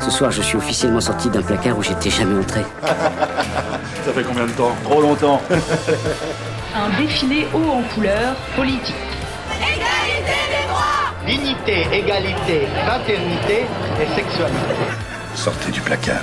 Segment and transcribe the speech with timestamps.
[0.00, 2.62] Ce soir, je suis officiellement sorti d'un placard où j'étais jamais entré.
[4.04, 5.40] Ça fait combien de temps Trop longtemps.
[6.74, 8.94] Un défilé haut en couleur politique.
[9.60, 13.66] Égalité des droits Dignité, égalité, fraternité
[14.00, 14.74] et sexualité.
[15.34, 16.22] Sortez du placard.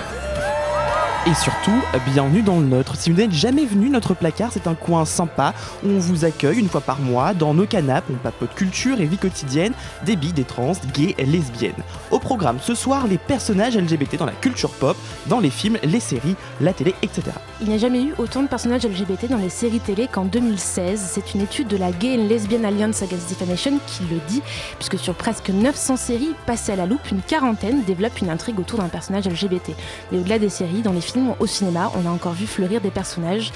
[1.28, 1.74] Et surtout,
[2.06, 2.96] bienvenue dans le nôtre.
[2.96, 6.58] Si vous n'êtes jamais venu, notre placard, c'est un coin sympa où on vous accueille
[6.58, 7.34] une fois par mois.
[7.34, 9.74] Dans nos canapes, on papote culture et vie quotidienne,
[10.06, 11.84] des billes, des trans, gays, lesbiennes.
[12.10, 14.96] Au programme ce soir, les personnages LGBT dans la culture pop,
[15.28, 17.24] dans les films, les séries, la télé, etc.
[17.62, 21.02] Il n'y a jamais eu autant de personnages LGBT dans les séries télé qu'en 2016.
[21.14, 24.42] C'est une étude de la Gay and Lesbian Alliance Against Defamation qui le dit,
[24.78, 28.80] puisque sur presque 900 séries passées à la loupe, une quarantaine développe une intrigue autour
[28.80, 29.72] d'un personnage LGBT.
[30.14, 32.92] Mais au-delà des séries, dans les films, au cinéma, on a encore vu fleurir des
[32.92, 33.52] personnages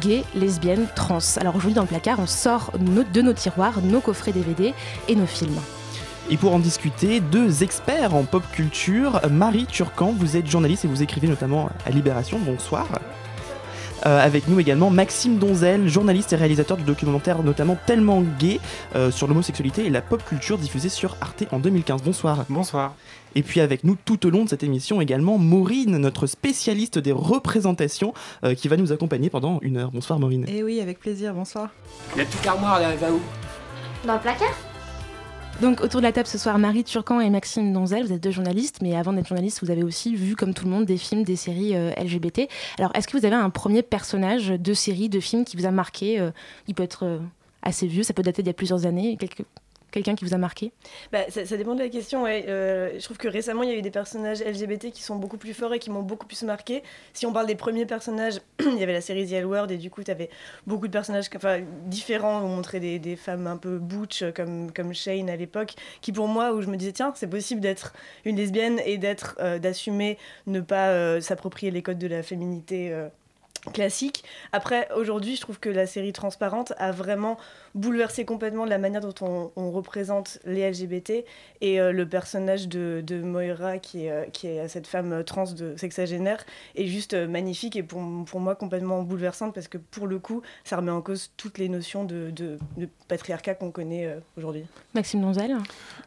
[0.00, 1.18] gays, lesbiennes, trans.
[1.38, 4.74] Alors aujourd'hui dans le placard, on sort de nos tiroirs nos coffrets DVD
[5.08, 5.58] et nos films.
[6.28, 9.20] Et pour en discuter, deux experts en pop culture.
[9.30, 12.38] Marie Turcan, vous êtes journaliste et vous écrivez notamment à Libération.
[12.38, 12.86] Bonsoir.
[14.04, 18.60] Euh, avec nous également Maxime Donzel, journaliste et réalisateur du documentaire notamment Tellement Gay
[18.94, 22.02] euh, sur l'homosexualité et la pop culture diffusée sur Arte en 2015.
[22.02, 22.44] Bonsoir.
[22.48, 22.94] Bonsoir.
[23.36, 27.12] Et puis avec nous tout au long de cette émission également Maureen, notre spécialiste des
[27.12, 29.90] représentations, euh, qui va nous accompagner pendant une heure.
[29.90, 30.46] Bonsoir Maureen.
[30.48, 31.68] Eh oui, avec plaisir, bonsoir.
[32.16, 33.20] La petite armoire, elle va où?
[34.06, 34.56] Dans le placard
[35.62, 38.30] donc autour de la table ce soir, Marie Turcan et Maxime Donzel, vous êtes deux
[38.30, 41.22] journalistes, mais avant d'être journaliste, vous avez aussi vu, comme tout le monde, des films,
[41.22, 42.42] des séries euh, LGBT.
[42.78, 45.70] Alors est-ce que vous avez un premier personnage de série, de film qui vous a
[45.70, 46.20] marqué?
[46.20, 46.30] Euh,
[46.68, 47.18] Il peut être euh,
[47.62, 49.46] assez vieux, ça peut dater d'il y a plusieurs années, quelques
[49.96, 50.72] quelqu'un qui vous a marqué
[51.10, 52.24] bah, ça, dépend de la question.
[52.24, 52.44] Ouais.
[52.48, 55.38] Euh, je trouve que récemment, il y a eu des personnages LGBT qui sont beaucoup
[55.38, 56.82] plus forts et qui m'ont beaucoup plus marqué.
[57.14, 59.78] Si on parle des premiers personnages, il y avait la série The L World et
[59.78, 60.28] du coup, tu avais
[60.66, 62.42] beaucoup de personnages enfin, différents.
[62.42, 65.72] On montrait des, femmes un peu butch comme, comme Shane à l'époque,
[66.02, 67.94] qui pour moi, où je me disais, tiens, c'est possible d'être
[68.26, 72.92] une lesbienne et d'être euh, d'assumer ne pas euh, s'approprier les codes de la féminité
[73.72, 74.24] classique.
[74.52, 77.36] Après, aujourd'hui, je trouve que la série Transparente a vraiment
[77.76, 81.24] bouleversé complètement la manière dont on, représente les LGBT
[81.60, 85.76] et euh, le personnage de, Moira, qui est, euh, qui est cette femme trans de
[85.76, 86.44] sexagénaire,
[86.76, 90.42] est juste euh, magnifique et pour, pour, moi complètement bouleversante parce que pour le coup,
[90.64, 92.58] ça remet en cause toutes les notions de, de,
[93.08, 94.64] patriarcat qu'on connaît aujourd'hui.
[94.94, 95.56] Maxime Donzel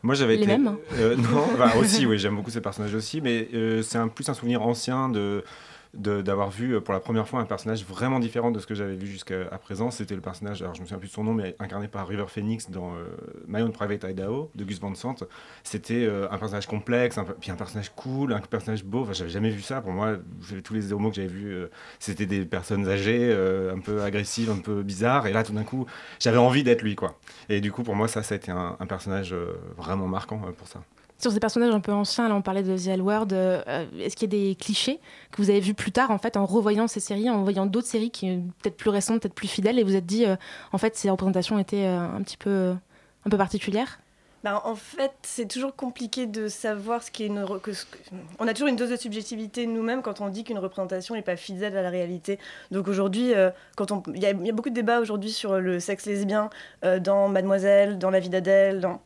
[0.02, 0.46] Moi, j'avais été...
[0.46, 0.78] Les mêmes
[1.18, 3.48] Non, aussi, oui, j'aime beaucoup ce personnage aussi, mais
[3.84, 5.44] c'est un, plus un souvenir ancien de
[5.94, 8.96] d'avoir vu euh, pour la première fois un personnage vraiment différent de ce que j'avais
[8.96, 9.90] vu jusqu'à présent.
[9.90, 12.26] C'était le personnage, alors je me souviens plus de son nom, mais incarné par River
[12.28, 13.06] Phoenix dans euh,
[13.48, 15.16] My Own Private Idaho de Gus Van Sant.
[15.64, 19.02] C'était euh, un personnage complexe, puis un personnage cool, un personnage beau.
[19.02, 19.82] Enfin, j'avais jamais vu ça.
[19.82, 20.18] Pour moi,
[20.64, 21.66] tous les homos que j'avais vus,
[22.00, 25.28] c'était des personnes âgées, un peu agressives, un peu bizarres.
[25.28, 25.86] Et là, tout d'un coup,
[26.20, 27.18] j'avais envie d'être lui, quoi.
[27.50, 29.36] Et du coup, pour moi, ça, ça a été un personnage
[29.78, 30.82] vraiment marquant pour ça.
[31.20, 34.34] Sur ces personnages un peu anciens, là on parlait de The L euh, est-ce qu'il
[34.34, 37.02] y a des clichés que vous avez vus plus tard en fait en revoyant ces
[37.02, 39.98] séries, en voyant d'autres séries qui sont peut-être plus récentes, peut-être plus fidèles et vous
[39.98, 40.38] êtes dit euh,
[40.72, 42.74] en fait ces représentations étaient euh, un petit peu,
[43.26, 44.00] un peu particulières?
[44.46, 47.46] Ben, en fait, c'est toujours compliqué de savoir ce qui est une.
[48.40, 51.36] On a toujours une dose de subjectivité nous-mêmes quand on dit qu'une représentation n'est pas
[51.36, 52.40] fidèle à la réalité.
[52.72, 53.34] Donc aujourd'hui,
[53.76, 56.50] quand on, il y, a beaucoup de débats aujourd'hui sur le sexe lesbien
[57.02, 59.02] dans Mademoiselle, dans La vie d'Adèle, dans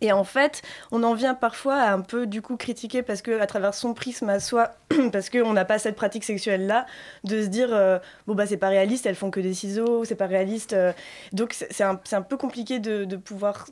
[0.00, 3.40] et en fait, on en vient parfois à un peu du coup critiquer parce que
[3.40, 4.72] à travers son prisme à soi,
[5.12, 6.86] parce qu'on n'a pas cette pratique sexuelle là,
[7.24, 10.14] de se dire euh, bon bah c'est pas réaliste, elles font que des ciseaux, c'est
[10.14, 10.72] pas réaliste.
[10.72, 10.92] Euh.
[11.32, 13.66] donc c'est un, un, peu compliqué de, de pouvoir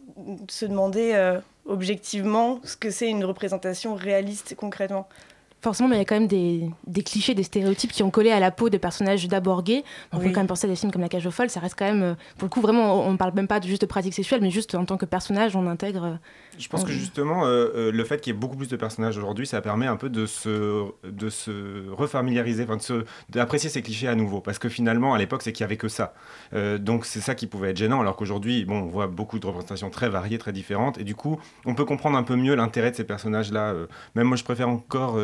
[0.48, 5.08] se demander euh, objectivement ce que c'est une représentation réaliste concrètement
[5.62, 8.40] forcément, mais il y a quand même des, clichés, des stéréotypes qui ont collé à
[8.40, 9.84] la peau des personnages d'abord gays.
[10.12, 11.76] On peut quand même penser à des films comme La Cage aux Folles, ça reste
[11.78, 13.86] quand même, euh, pour le coup, vraiment, on ne parle même pas de juste de
[13.86, 16.04] pratique sexuelle, mais juste en tant que personnage, on intègre.
[16.04, 16.14] Euh,
[16.58, 19.46] Je pense que justement, euh, le fait qu'il y ait beaucoup plus de personnages aujourd'hui,
[19.46, 22.66] ça permet un peu de se, de se refamiliariser,
[23.30, 24.40] d'apprécier ces clichés à nouveau.
[24.40, 26.14] Parce que finalement, à l'époque, c'est qu'il n'y avait que ça.
[26.78, 29.90] donc c'est ça qui pouvait être gênant, alors qu'aujourd'hui, bon, on voit beaucoup de représentations
[29.90, 32.96] très variées, très différentes, et du coup, on peut comprendre un peu mieux l'intérêt de
[32.96, 33.74] ces personnages-là.
[34.14, 35.18] même moi, je préfère encore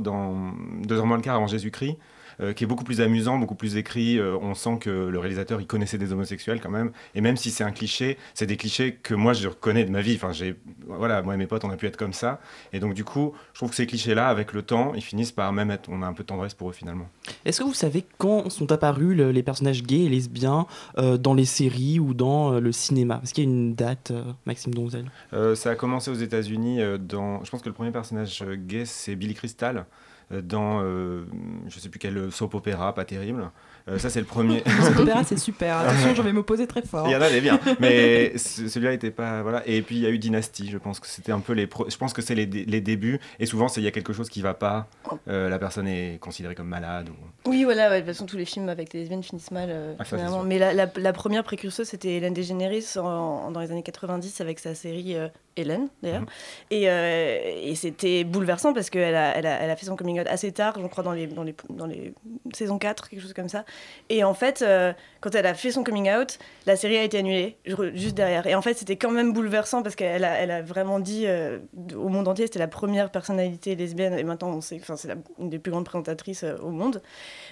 [0.00, 0.52] dans
[0.84, 1.96] Deux heures moins le quart avant Jésus-Christ,
[2.40, 4.18] euh, qui est beaucoup plus amusant, beaucoup plus écrit.
[4.18, 6.92] Euh, on sent que le réalisateur, il connaissait des homosexuels quand même.
[7.14, 10.02] Et même si c'est un cliché, c'est des clichés que moi, je reconnais de ma
[10.02, 10.14] vie.
[10.16, 10.56] Enfin, j'ai,
[10.86, 12.40] voilà, moi et mes potes, on a pu être comme ça.
[12.72, 15.52] Et donc, du coup, je trouve que ces clichés-là, avec le temps, ils finissent par
[15.52, 17.08] même être, on a un peu de tendresse pour eux finalement.
[17.44, 20.66] Est-ce que vous savez quand sont apparus les personnages gays et lesbiens
[20.98, 23.20] euh, dans les séries ou dans le cinéma?
[23.22, 24.12] Est-ce qu'il y a une date,
[24.44, 25.10] Maxime Donzel?
[25.54, 27.42] Ça a commencé aux États-Unis dans.
[27.44, 29.86] Je pense que le premier personnage gay, c'est Billy Crystal.
[30.30, 33.50] Dans je sais plus quel soap opéra, pas terrible.
[33.98, 34.62] ça, c'est le premier.
[34.82, 35.78] soap opéra, c'est super.
[35.78, 37.06] Attention, je vais m'opposer très fort.
[37.08, 39.62] Il y en a des bien, mais celui-là n'était pas voilà.
[39.66, 40.70] Et puis il y a eu Dynasty.
[40.70, 41.68] Je pense que c'était un peu les.
[41.88, 43.20] Je pense que c'est les, les, débuts.
[43.38, 44.88] Et souvent, il y a quelque chose qui va pas.
[45.26, 47.08] la personne est considérée comme malade.
[47.10, 47.50] Ou...
[47.50, 47.90] Oui, voilà.
[47.90, 49.96] de toute façon, tous les films avec les lesbiennes finissent mal.
[49.98, 50.42] Ah, finalement.
[50.42, 55.16] mais la, la, première précurseuse, c'était Hélène DeGeneres dans les années 90 avec sa série
[55.56, 56.22] Hélène d'ailleurs.
[56.22, 56.28] Mhm.
[56.70, 60.20] Et, euh, et c'était bouleversant parce qu'elle a, elle a, elle a, fait son coming
[60.20, 62.12] out assez tard, je crois dans les, dans les, dans les
[62.52, 63.64] saisons 4, quelque chose comme ça.
[64.08, 67.18] Et en fait, euh, quand elle a fait son coming out, la série a été
[67.18, 67.56] annulée
[67.94, 68.46] juste derrière.
[68.46, 71.58] Et en fait, c'était quand même bouleversant parce qu'elle a, elle a vraiment dit euh,
[71.96, 75.58] au monde entier, c'était la première personnalité lesbienne, et maintenant on sait, c'est une des
[75.58, 77.02] plus grandes présentatrices au monde.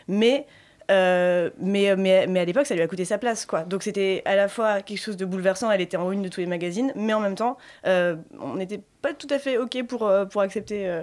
[0.09, 0.47] Mais
[0.91, 3.47] euh, mais, mais, mais, à l'époque, ça lui a coûté sa place.
[3.47, 3.63] Quoi.
[3.63, 6.41] Donc c'était à la fois quelque chose de bouleversant, elle était en une de tous
[6.41, 10.07] les magazines, mais en même temps, euh, on n'était pas tout à fait OK pour,
[10.07, 11.03] euh, pour accepter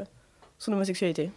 [0.58, 1.32] son homosexualité.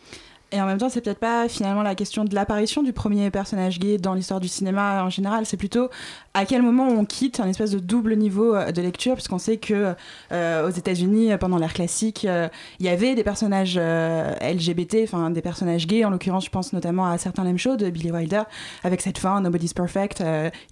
[0.53, 3.81] Et en même temps, c'est peut-être pas finalement la question de l'apparition du premier personnage
[3.81, 5.89] gay dans l'histoire du cinéma en général, c'est plutôt
[6.35, 9.57] à quel moment on quitte un espèce de double niveau euh, de lecture, puisqu'on sait
[9.57, 9.95] que
[10.33, 12.49] euh, aux États-Unis, pendant l'ère classique, euh,
[12.81, 16.05] il y avait des personnages LGBT, enfin des personnages gays.
[16.05, 18.43] En l'occurrence, je pense notamment à certains Lem Show de Billy Wilder,
[18.83, 20.23] avec cette fin Nobody's Perfect.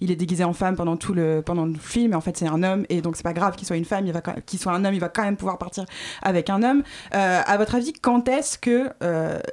[0.01, 2.47] il est déguisé en femme pendant tout le pendant le film, et en fait c'est
[2.47, 4.73] un homme, et donc c'est pas grave qu'il soit une femme, il va qu'il soit
[4.73, 5.85] un homme, il va quand même pouvoir partir
[6.21, 6.83] avec un homme.
[7.11, 8.89] à votre avis, quand est-ce que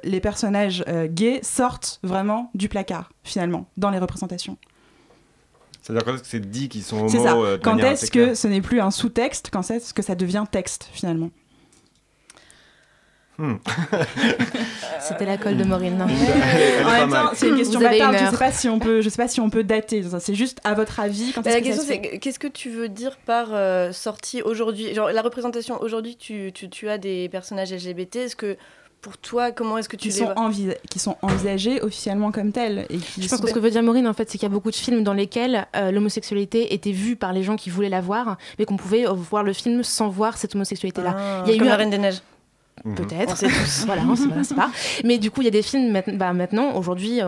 [0.03, 4.57] les personnages euh, gays sortent vraiment du placard, finalement, dans les représentations?
[5.81, 7.09] C'est-à-dire que c'est dit qu'ils sont homo.
[7.09, 7.35] C'est ça.
[7.35, 10.89] Euh, quand est-ce que ce n'est plus un sous-texte Quand est-ce que ça devient texte,
[10.93, 11.31] finalement?
[13.37, 13.55] Hmm.
[14.99, 15.97] C'était la colle de Maureen.
[15.97, 16.05] Non.
[16.05, 18.15] en même temps, c'est une question bâtarde.
[18.15, 20.03] Je sais pas si on peut, je sais pas si on peut dater.
[20.19, 21.31] C'est juste à votre avis.
[21.33, 24.93] Quand bah, la question c'est qu'est-ce que tu veux dire par euh, sortie aujourd'hui?
[24.93, 28.17] Genre la représentation aujourd'hui, tu, tu, tu, as des personnages LGBT.
[28.17, 28.57] Est-ce que
[29.01, 30.33] pour toi, comment est-ce que tu qui sont,
[30.89, 34.07] qui sont envisagés officiellement comme tels et Je pense que ce que veut dire Maureen,
[34.07, 37.15] en fait, c'est qu'il y a beaucoup de films dans lesquels euh, l'homosexualité était vue
[37.15, 40.37] par les gens qui voulaient la voir, mais qu'on pouvait voir le film sans voir
[40.37, 41.15] cette homosexualité-là.
[41.17, 42.21] Ah, il y a eu la Reine des Neiges.
[42.85, 42.95] Mhm.
[42.95, 43.45] Peut-être.
[43.85, 44.71] voilà, on sait, pas.
[45.03, 47.19] Mais du coup, il y a des films bah, maintenant, aujourd'hui,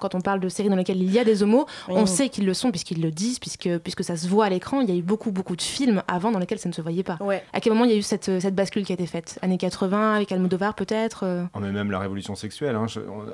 [0.00, 2.46] quand on parle de séries dans lesquelles il y a des homos, on sait qu'ils
[2.46, 4.80] le sont puisqu'ils le disent, puisque, puisque ça se voit à l'écran.
[4.80, 7.02] Il y a eu beaucoup, beaucoup de films avant dans lesquels ça ne se voyait
[7.02, 7.18] pas.
[7.52, 9.38] À quel moment il y a eu cette, cette bascule qui a été faite?
[9.42, 11.44] Années 80, avec Almodovar peut-être euh?
[11.54, 12.76] oh, mais Même la révolution sexuelle.
[12.76, 12.86] Hein,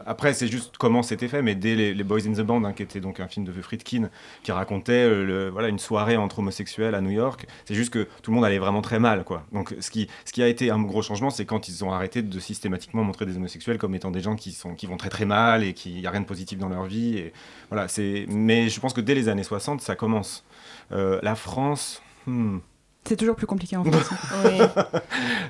[0.06, 2.82] après, c'est juste comment c'était fait, mais dès les, Boys in the Band, hein, qui
[2.82, 4.08] était donc un film de Friedkin,
[4.42, 8.08] qui racontait euh, le, voilà, une soirée entre homosexuels à New York, c'est juste que
[8.22, 9.24] tout le monde allait vraiment très mal.
[9.24, 9.44] Quoi.
[9.52, 12.23] Donc ce qui, ce qui a été un gros changement, c'est quand ils ont arrêté
[12.23, 15.25] de systématiquement montrer des homosexuels comme étant des gens qui, sont, qui vont très très
[15.25, 17.19] mal et qu'il n'y a rien de positif dans leur vie.
[17.19, 17.32] Et
[17.70, 17.88] voilà,
[18.29, 20.44] mais je pense que dès les années 60, ça commence.
[20.93, 22.02] Euh, la France...
[22.26, 22.58] Hmm,
[23.05, 24.11] c'est toujours plus compliqué en France.
[24.44, 24.58] oui.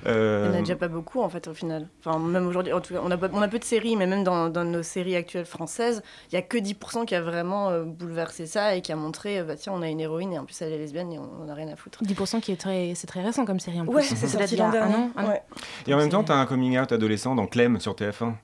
[0.07, 1.89] Euh, Il n'y en a déjà pas beaucoup en fait au final.
[2.05, 4.25] Enfin, même aujourd'hui, en tout cas, on a, on a peu de séries, mais même
[4.25, 7.85] dans, dans nos séries actuelles françaises, il n'y a que 10% qui a vraiment euh,
[7.85, 10.61] bouleversé ça et qui a montré, bah, tiens, on a une héroïne et en plus
[10.63, 12.03] elle est lesbienne et on n'a rien à foutre.
[12.03, 13.95] 10% qui est très, c'est très récent comme série en plus.
[13.95, 15.11] Ouais, c'est sorti l'an dernier.
[15.87, 18.35] Et en même temps, tu as un coming out adolescent dans Clem sur TF1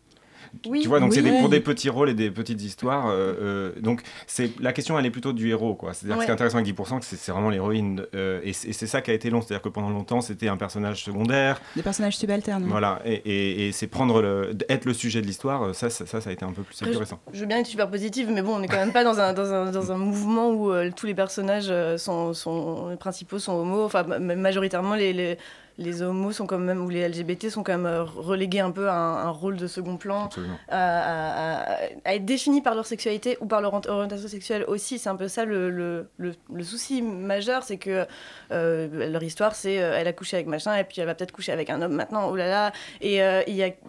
[0.63, 3.09] tu vois, donc c'est pour des petits rôles et des petites histoires.
[3.09, 5.93] Euh, euh, donc c'est la question, elle est plutôt du héros, quoi.
[5.95, 9.11] C'est-à-dire ce qui est intéressant avec 10%, c'est vraiment l'héroïne, euh, et c'est ça qui
[9.11, 9.41] a été long.
[9.41, 12.65] C'est-à-dire que pendant longtemps, c'était un personnage secondaire, des personnages subalternes.
[12.69, 15.75] Voilà, et, c'est prendre le, être le sujet de l'histoire.
[15.75, 17.19] Ça, ça, ça, a été un peu plus intéressant.
[17.33, 19.33] Je, veux bien être super positive, mais bon, on n'est quand même pas dans un,
[19.33, 23.85] dans un, dans un mouvement où tous les personnages sont, sont les principaux sont homo.
[23.85, 25.39] Enfin, majoritairement les, les
[25.79, 28.89] les homos sont quand même, ou les LGBT sont quand même euh, relégués un peu
[28.89, 30.29] à un, rôle de second plan,
[30.69, 34.99] à, être définis par leur sexualité ou par leur orientation sexuelle aussi.
[34.99, 38.07] C'est un peu ça le, le, le, souci majeur, c'est que
[38.53, 41.33] euh, leur histoire, c'est euh, elle a couché avec machin et puis elle va peut-être
[41.33, 42.73] coucher avec un homme maintenant, oh là là.
[43.01, 43.21] Et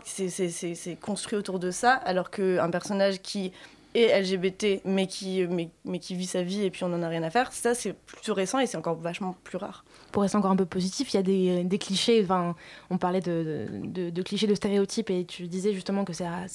[0.03, 3.53] c'est construit autour de ça, alors qu'un personnage qui
[3.97, 5.45] est LGBT mais qui,
[5.85, 7.93] mais, qui vit sa vie et puis on n'en a rien à faire, ça c'est
[7.93, 11.17] plutôt récent et c'est encore vachement plus rare pour rester encore un peu positif, il
[11.17, 12.21] y a des, clichés.
[12.23, 12.55] Enfin,
[12.89, 16.45] on parlait de, clichés, de stéréotypes, et tu disais justement que ça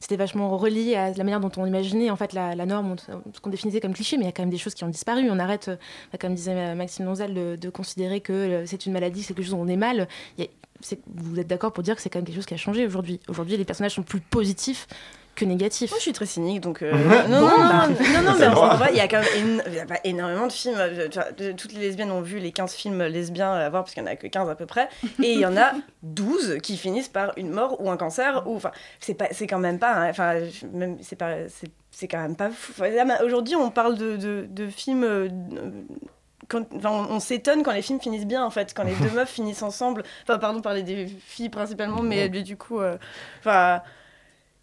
[0.00, 3.50] c'était vachement relié à la manière dont on imaginait en fait la, norme, ce qu'on
[3.50, 5.30] définissait comme cliché, mais il y a quand même des choses qui ont disparu.
[5.30, 5.76] On arrête, euh,
[6.20, 9.58] comme disait Maxime Nonzel, de, considérer que euh, c'est une maladie, c'est quelque chose où
[9.58, 10.06] on est mal.
[11.06, 13.20] vous êtes d'accord pour dire que c'est quand même quelque chose qui a changé aujourd'hui.
[13.28, 14.86] Aujourd'hui, les personnages sont plus positifs
[15.34, 15.90] que négatif.
[15.90, 16.82] Moi, je suis très cynique, donc.
[16.82, 16.92] Euh,
[17.28, 19.62] non, non, non, non, mais en vrai, il y a quand même
[20.04, 20.76] énormément de films.
[20.78, 21.08] Euh,
[21.56, 24.12] toutes les lesbiennes ont vu les 15 films lesbiens à voir, parce qu'il n'y en
[24.12, 24.88] a que 15 à peu près.
[25.22, 25.72] Et il y en a
[26.02, 28.44] 12 qui finissent par une mort ou un cancer.
[28.46, 29.92] Ou, enfin, c'est quand même pas.
[29.92, 30.40] Hein, enfin,
[30.72, 31.34] même, c'est pas.
[31.90, 32.72] C'est quand même pas fou.
[33.24, 35.04] Aujourd'hui, on parle de, de, de films.
[35.04, 35.28] Euh,
[36.48, 39.10] quand, enfin, on, on s'étonne quand les films finissent bien en fait, quand les deux
[39.14, 40.02] meufs finissent ensemble.
[40.24, 42.96] Enfin, pardon, parler des filles principalement, mais du coup, euh,
[43.40, 43.80] enfin.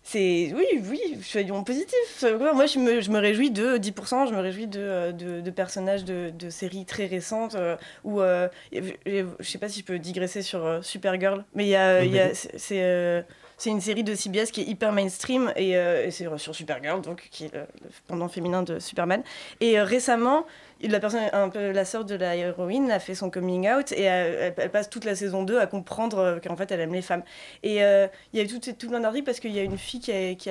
[0.03, 2.25] C'est oui, oui, soyons positifs.
[2.53, 6.03] Moi, je me, je me réjouis de 10%, je me réjouis de, de, de personnages
[6.03, 7.55] de, de séries très récentes.
[7.55, 11.69] euh, où, euh, je sais pas si je peux digresser sur euh, Supergirl, mais il
[11.69, 13.21] y a, a- c'est c'est, euh,
[13.57, 17.01] c'est une série de CBS qui est hyper mainstream et, euh, et c'est sur Supergirl,
[17.01, 17.65] donc qui est le,
[18.07, 19.21] pendant féminin de Superman.
[19.59, 20.45] Et récemment,
[20.87, 25.15] la sœur de la héroïne, a fait son coming out et elle, passe toute la
[25.15, 27.23] saison 2 à comprendre euh, qu'en fait elle aime les femmes.
[27.63, 29.77] Et euh, il y a eu tout, tout plein d'articles parce qu'il y a une
[29.77, 30.49] fille qui qui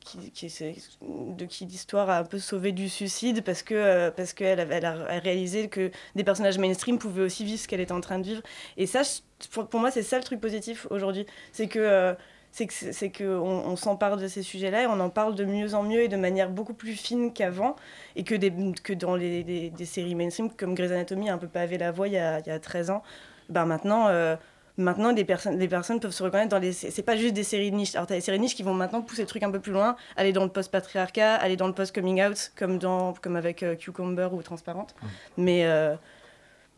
[0.00, 4.32] qui qui- de qui l'histoire a un peu sauvé du suicide parce que euh, parce
[4.32, 8.00] qu'elle elle a réalisé que des personnages mainstream pouvaient aussi vivre ce qu'elle était en
[8.00, 8.42] train de vivre.
[8.76, 9.02] Et ça,
[9.50, 12.16] pour, pour moi, c'est ça le truc positif aujourd'hui, c'est que
[12.56, 15.82] c'est c'est que on, s'empare de ces sujets-là et on en parle de mieux en
[15.82, 17.76] mieux et de manière beaucoup plus fine qu'avant
[18.16, 21.38] et que des que dans les, des- des séries mainstream comme Grey's Anatomy a un
[21.38, 23.02] peu pavé la voie il y a, il y a 13 ans.
[23.48, 24.08] Ben maintenant.
[24.08, 24.36] euh,
[24.78, 26.70] Maintenant, les personnes, les personnes peuvent se reconnaître dans les.
[26.74, 27.94] C'est pas juste des séries de niche.
[27.94, 29.72] Alors, t'as des séries de niche qui vont maintenant pousser le truc un peu plus
[29.72, 33.74] loin, aller dans le post-patriarcat, aller dans le post-coming out, comme, dans, comme avec euh,
[33.74, 34.94] Cucumber ou Transparente.
[35.38, 35.94] Mais, euh,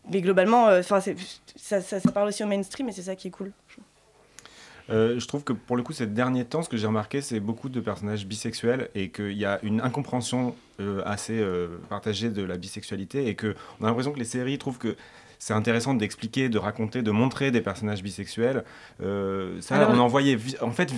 [0.09, 3.51] mais globalement, euh, ça, ça parle aussi au mainstream et c'est ça qui est cool.
[4.91, 7.41] Euh, je trouve que pour le coup, ces derniers temps, ce que j'ai remarqué, c'est
[7.41, 12.43] beaucoup de personnages bisexuels et qu'il y a une incompréhension euh, assez euh, partagée de
[12.43, 14.97] la bisexualité et qu'on a l'impression que les séries trouvent que
[15.39, 18.65] c'est intéressant d'expliquer, de raconter, de montrer des personnages bisexuels.
[19.03, 20.93] Euh, ça, Alors- on en voyait en fait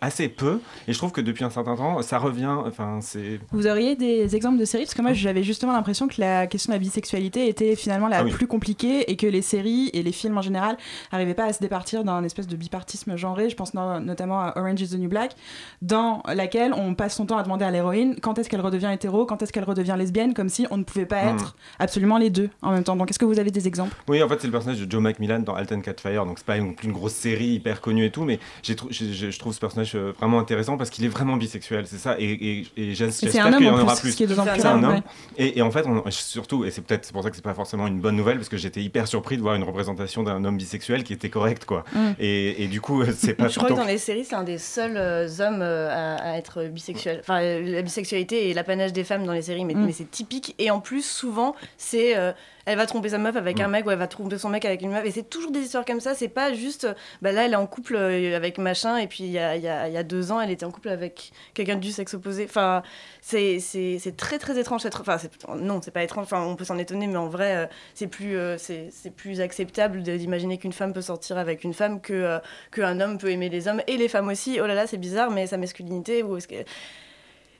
[0.00, 2.54] assez peu et je trouve que depuis un certain temps, ça revient.
[2.66, 3.38] Enfin, c'est.
[3.52, 4.84] Vous auriez des exemples de séries?
[4.84, 8.18] Parce que moi, j'avais justement l'impression que la question de la bisexualité était finalement la
[8.18, 8.30] Ah oui.
[8.32, 10.76] plus compliquée et que les séries et les films en général
[11.12, 13.48] n'arrivaient pas à se départir d'un espèce de bipartisme genré.
[13.50, 15.36] Je pense no- notamment à Orange is the New Black,
[15.82, 19.26] dans laquelle on passe son temps à demander à l'héroïne quand est-ce qu'elle redevient hétéro,
[19.26, 21.36] quand est-ce qu'elle redevient lesbienne, comme si on ne pouvait pas Mm.
[21.36, 22.96] être absolument les deux en même temps.
[22.96, 23.75] Donc, est-ce que vous avez des exemples
[24.08, 26.58] Oui, en fait, c'est le personnage de Joe McMillan dans Alton Catfire, donc c'est pas
[26.58, 29.92] non plus une grosse série hyper connue et tout, mais j'ai je trouve ce personnage
[29.94, 33.52] euh, vraiment intéressant parce qu'il est vraiment bisexuel, c'est ça, et, et, et j'espère un
[33.52, 34.26] homme qu'il y en en aura plus, plus.
[34.26, 34.94] C'est un homme.
[34.94, 35.02] ouais.
[35.38, 37.54] Et, et en fait, on- surtout, et c'est peut-être c'est pour ça que c'est pas
[37.54, 40.56] forcément une bonne nouvelle, parce que j'étais hyper surpris de voir une représentation d'un homme
[40.56, 41.84] bisexuel qui était correct, quoi.
[41.92, 41.98] Mm.
[42.18, 44.58] Et, et du coup, c'est pas Je crois que dans les séries, c'est un des
[44.58, 47.18] seuls euh, hommes euh, à, à être bisexuel.
[47.20, 49.84] Enfin, euh, la bisexualité est l'apanage des femmes dans les séries, mais, Mm.
[49.86, 50.54] mais c'est typique.
[50.58, 52.16] Et en plus, souvent, c'est.
[52.16, 52.32] euh,
[52.66, 53.62] elle va tromper sa meuf avec Mm.
[53.62, 55.04] un mec ou elle va tromper son mec avec une meuf.
[55.06, 56.14] Et c'est toujours des histoires comme ça.
[56.14, 56.86] C'est pas juste.
[57.22, 59.66] Bah là, elle est en couple euh, avec machin, et puis il y a, y
[59.68, 62.44] a- il y a deux ans, elle était en couple avec quelqu'un du sexe opposé.
[62.44, 62.82] Enfin,
[63.22, 64.82] c'est c'est- c'est très très étrange.
[64.82, 66.24] cette- Enfin, c'est- non, c'est pas étrange.
[66.24, 69.40] Enfin, on peut s'en étonner, mais en vrai, euh, c'est plus, euh, c'est c'est plus
[69.40, 72.38] acceptable d'imaginer qu'une femme peut sortir avec une femme que euh,
[72.72, 74.58] qu'un homme peut aimer les hommes et les femmes aussi.
[74.60, 76.56] Oh là là, c'est bizarre, mais sa masculinité ou est-ce que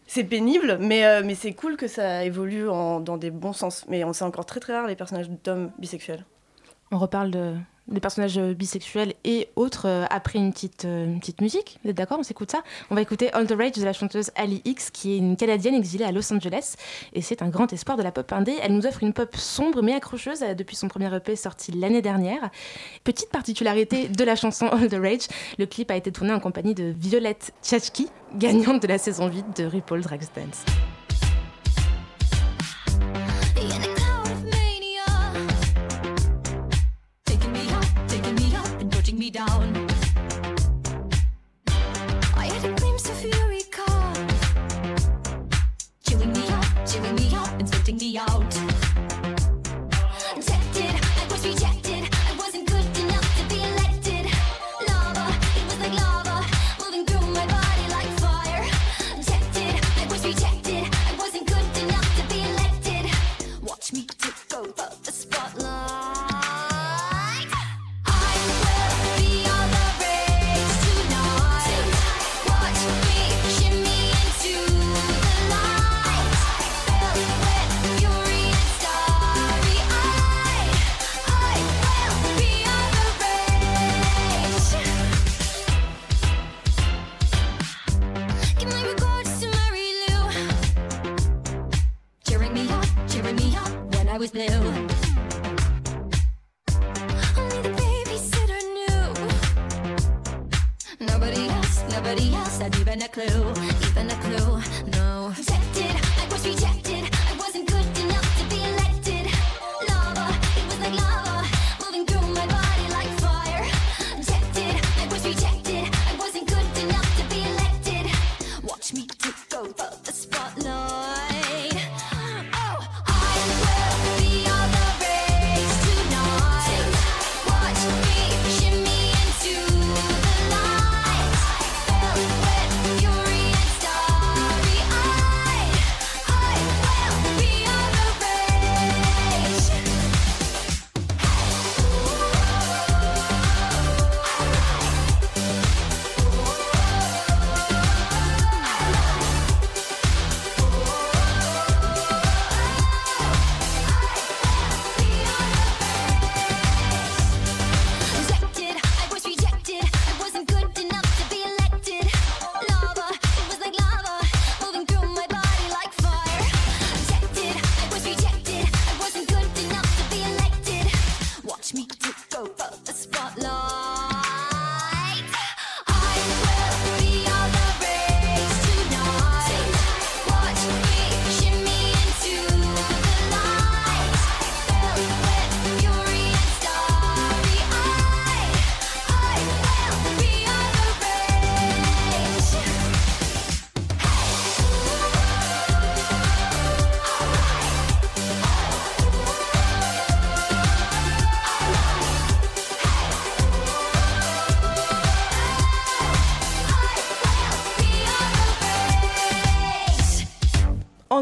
[0.06, 3.84] c'est pénible, mais, euh, mais c'est cool que ça évolue en- dans des bons sens.
[3.88, 6.24] Mais on sait encore très très rare les personnages d'hommes bisexuels.
[6.92, 7.54] On reparle de,
[7.88, 11.78] des personnages euh, bisexuels et autres euh, après une petite, euh, une petite musique.
[11.84, 12.62] Vous êtes d'accord On s'écoute ça?
[12.90, 15.74] On va écouter All the Rage de la chanteuse Ali X, qui est une Canadienne
[15.74, 16.74] exilée à Los Angeles.
[17.12, 18.56] Et c'est un grand espoir de la pop indé.
[18.62, 22.50] Elle nous offre une pop sombre mais accrocheuse depuis son premier EP sorti l'année dernière.
[23.04, 25.28] Petite particularité de la chanson All the Rage,
[25.58, 29.58] le clip a été tourné en compagnie de Violette Tchachki, gagnante de la saison 8
[29.58, 30.64] de RuPaul Drag Dance.
[39.26, 39.65] Me down.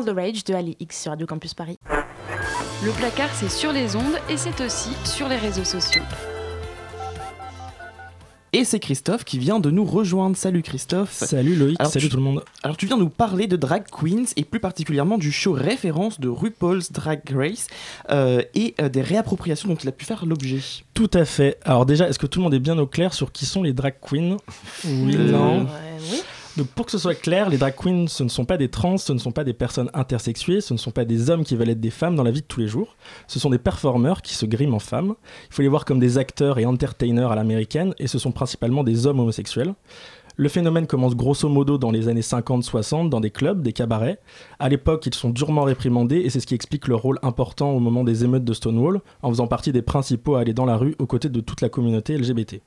[0.07, 1.79] All the Rage de Ali X sur Radio Campus Paris.
[2.85, 6.03] Le placard, c'est sur les ondes et c'est aussi sur les réseaux sociaux.
[8.53, 10.37] Et c'est Christophe qui vient de nous rejoindre.
[10.37, 11.11] Salut Christophe.
[11.13, 12.45] Salut Loïc, Alors, salut tu- tout le monde.
[12.63, 16.29] Alors tu viens nous parler de drag queens et plus particulièrement du show référence de
[16.29, 17.67] RuPaul's Drag Race
[18.11, 20.61] euh, et euh, des réappropriations dont il a pu faire l'objet.
[20.93, 21.59] Tout à fait.
[21.65, 23.73] Alors déjà, est-ce que tout le monde est bien au clair sur qui sont les
[23.73, 24.37] drag queens?
[24.85, 25.67] Oui, Euh, non.
[26.13, 26.23] oui.
[26.57, 28.97] Donc pour que ce soit clair, les drag queens, ce ne sont pas des trans,
[28.97, 31.71] ce ne sont pas des personnes intersexuées, ce ne sont pas des hommes qui veulent
[31.71, 32.97] être des femmes dans la vie de tous les jours.
[33.27, 35.15] Ce sont des performeurs qui se griment en femmes.
[35.51, 38.85] Il faut les voir comme des acteurs et entertainers à l'américaine, et ce sont principalement
[38.85, 39.75] des hommes homosexuels.
[40.37, 44.19] Le phénomène commence grosso modo dans les années 50-60 dans des clubs, des cabarets.
[44.59, 47.79] À l'époque, ils sont durement réprimandés et c'est ce qui explique leur rôle important au
[47.79, 50.97] moment des émeutes de Stonewall, en faisant partie des principaux à aller dans la rue
[50.99, 52.63] aux côtés de toute la communauté LGBT.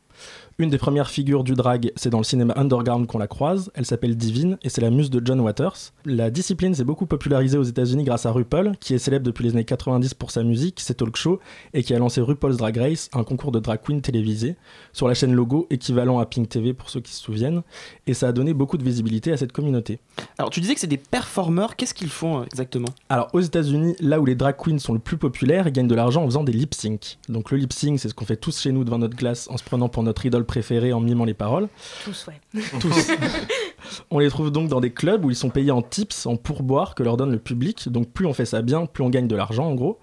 [0.60, 3.70] Une des premières figures du drag, c'est dans le cinéma underground qu'on la croise.
[3.76, 5.94] Elle s'appelle Divine et c'est la muse de John Waters.
[6.04, 9.52] La discipline s'est beaucoup popularisée aux États-Unis grâce à RuPaul, qui est célèbre depuis les
[9.52, 11.40] années 90 pour sa musique, ses talk shows,
[11.76, 14.56] et qui a lancé RuPaul's Drag Race, un concours de drag queen télévisé,
[14.94, 17.62] sur la chaîne Logo, équivalent à Pink TV pour ceux qui se souviennent.
[18.08, 20.00] Et ça a donné beaucoup de visibilité à cette communauté.
[20.40, 22.90] Alors tu disais que c'est des performeurs, qu'est-ce qu'ils font euh, exactement?
[23.10, 25.94] Alors aux États-Unis, là où les drag queens sont le plus populaires, ils gagnent de
[25.94, 27.20] l'argent en faisant des lip sync.
[27.30, 29.58] Donc le lip sync, c'est ce qu'on fait tous chez nous devant notre glace en
[29.58, 31.68] se prenant pour notre idole préférée en mimant les paroles.
[32.04, 32.62] Tous, ouais.
[32.80, 33.12] Tous.
[34.12, 36.96] on les trouve donc dans des clubs où ils sont payés en tips, en pourboire
[36.96, 37.90] que leur donne le public.
[37.90, 40.00] Donc plus on fait ça bien, plus on gagne de l'argent en gros.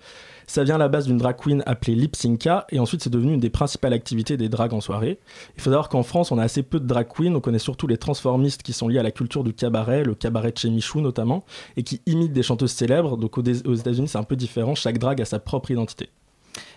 [0.46, 3.32] Ça vient à la base d'une drag queen appelée Lip Synca et ensuite c'est devenu
[3.32, 5.18] une des principales activités des drags en soirée.
[5.56, 7.86] Il faut savoir qu'en France on a assez peu de drag queens, on connaît surtout
[7.86, 11.00] les transformistes qui sont liés à la culture du cabaret, le cabaret de chez Michou
[11.00, 11.44] notamment,
[11.76, 13.16] et qui imitent des chanteuses célèbres.
[13.16, 16.10] Donc aux, aux États-Unis c'est un peu différent, chaque drag a sa propre identité.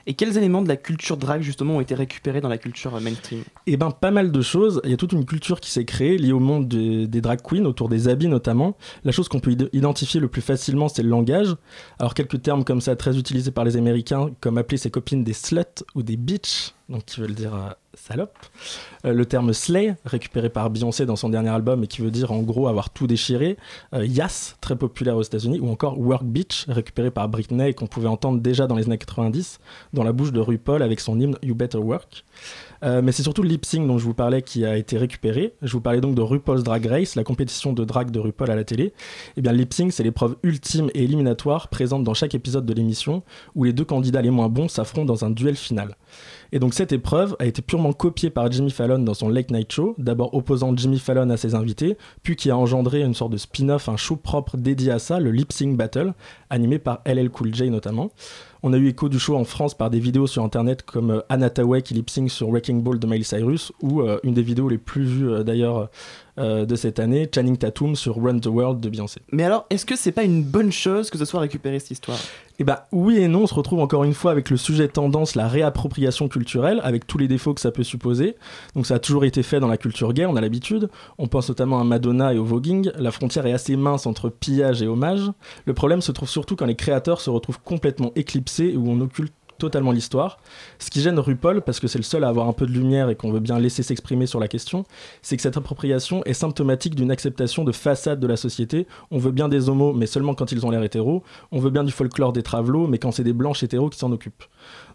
[0.10, 3.02] Et quels éléments de la culture drag justement ont été récupérés dans la culture euh,
[3.02, 3.44] mainstream?
[3.66, 4.80] Eh ben, pas mal de choses.
[4.86, 7.42] Il y a toute une culture qui s'est créée liée au monde des, des drag
[7.42, 8.78] queens, autour des habits notamment.
[9.04, 11.56] La chose qu'on peut id- identifier le plus facilement, c'est le langage.
[12.00, 15.34] Alors, quelques termes comme ça, très utilisés par les Américains, comme appeler ses copines des
[15.34, 18.38] sluts ou des bitches, donc qui veulent dire euh, salope.
[19.06, 22.32] Euh, le terme slay, récupéré par Beyoncé dans son dernier album et qui veut dire
[22.32, 23.58] en gros avoir tout déchiré.
[23.94, 25.60] Euh, Yas, très populaire aux États-Unis.
[25.60, 28.98] Ou encore work bitch, récupéré par Britney et qu'on pouvait entendre déjà dans les années
[28.98, 29.60] 90
[29.94, 32.24] dans la bouche de RuPaul avec son hymne You Better Work.
[32.84, 35.54] Euh, mais c'est surtout le lip sync dont je vous parlais qui a été récupéré.
[35.62, 38.56] Je vous parlais donc de RuPaul's Drag Race, la compétition de drag de RuPaul à
[38.56, 38.94] la télé.
[39.36, 42.74] Et bien, le lip sync, c'est l'épreuve ultime et éliminatoire présente dans chaque épisode de
[42.74, 43.24] l'émission
[43.56, 45.96] où les deux candidats les moins bons s'affrontent dans un duel final.
[46.52, 49.72] Et donc cette épreuve a été purement copiée par Jimmy Fallon dans son Late Night
[49.72, 53.38] Show, d'abord opposant Jimmy Fallon à ses invités, puis qui a engendré une sorte de
[53.38, 56.14] spin-off, un show propre dédié à ça, le Lip Sync Battle,
[56.50, 58.12] animé par LL Cool J notamment.
[58.64, 61.22] On a eu écho du show en France par des vidéos sur internet comme euh,
[61.30, 64.42] Anna Tawai qui lip sync sur Wrecking Ball de Miley Cyrus ou euh, une des
[64.42, 65.90] vidéos les plus vues euh, d'ailleurs
[66.40, 69.22] euh, de cette année, Channing Tatum sur Run the World de Beyoncé.
[69.32, 72.20] Mais alors, est-ce que c'est pas une bonne chose que ce soit récupéré cette histoire?
[72.60, 75.36] Eh bah oui et non, on se retrouve encore une fois avec le sujet tendance,
[75.36, 78.36] la réappropriation culturelle, avec tous les défauts que ça peut supposer.
[78.76, 80.90] Donc ça a toujours été fait dans la culture gay, on a l'habitude.
[81.20, 82.92] On pense notamment à Madonna et au voguing.
[82.98, 85.32] La frontière est assez mince entre pillage et hommage.
[85.66, 89.34] Le problème se trouve surtout quand les créateurs se retrouvent complètement éclipsés où on occulte
[89.58, 90.40] totalement l'histoire.
[90.80, 93.10] Ce qui gêne RuPaul, parce que c'est le seul à avoir un peu de lumière
[93.10, 94.86] et qu'on veut bien laisser s'exprimer sur la question,
[95.22, 98.88] c'est que cette appropriation est symptomatique d'une acceptation de façade de la société.
[99.12, 101.24] On veut bien des homos, mais seulement quand ils ont l'air hétéros.
[101.52, 104.12] On veut bien du folklore des travelots, mais quand c'est des blanches hétéros qui s'en
[104.12, 104.44] occupent.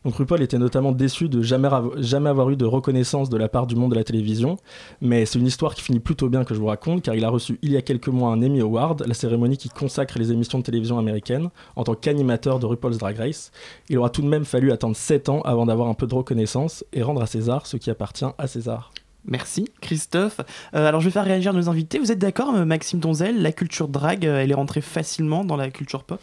[0.05, 3.49] Donc RuPaul était notamment déçu de jamais, avo- jamais avoir eu de reconnaissance de la
[3.49, 4.57] part du monde de la télévision,
[5.01, 7.29] mais c'est une histoire qui finit plutôt bien que je vous raconte, car il a
[7.29, 10.59] reçu il y a quelques mois un Emmy Award, la cérémonie qui consacre les émissions
[10.59, 13.53] de télévision américaines, en tant qu'animateur de RuPaul's Drag Race.
[13.89, 16.85] Il aura tout de même fallu attendre 7 ans avant d'avoir un peu de reconnaissance
[16.93, 18.93] et rendre à César ce qui appartient à César.
[19.25, 20.41] Merci Christophe.
[20.75, 22.01] Euh, alors je vais faire réagir nos invités.
[22.01, 25.55] Vous êtes d'accord euh, Maxime Donzel La culture drag, euh, elle est rentrée facilement dans
[25.57, 26.21] la culture pop?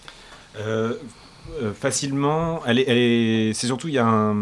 [0.59, 0.95] Euh,
[1.73, 4.33] facilement, elle est, c'est surtout il y a.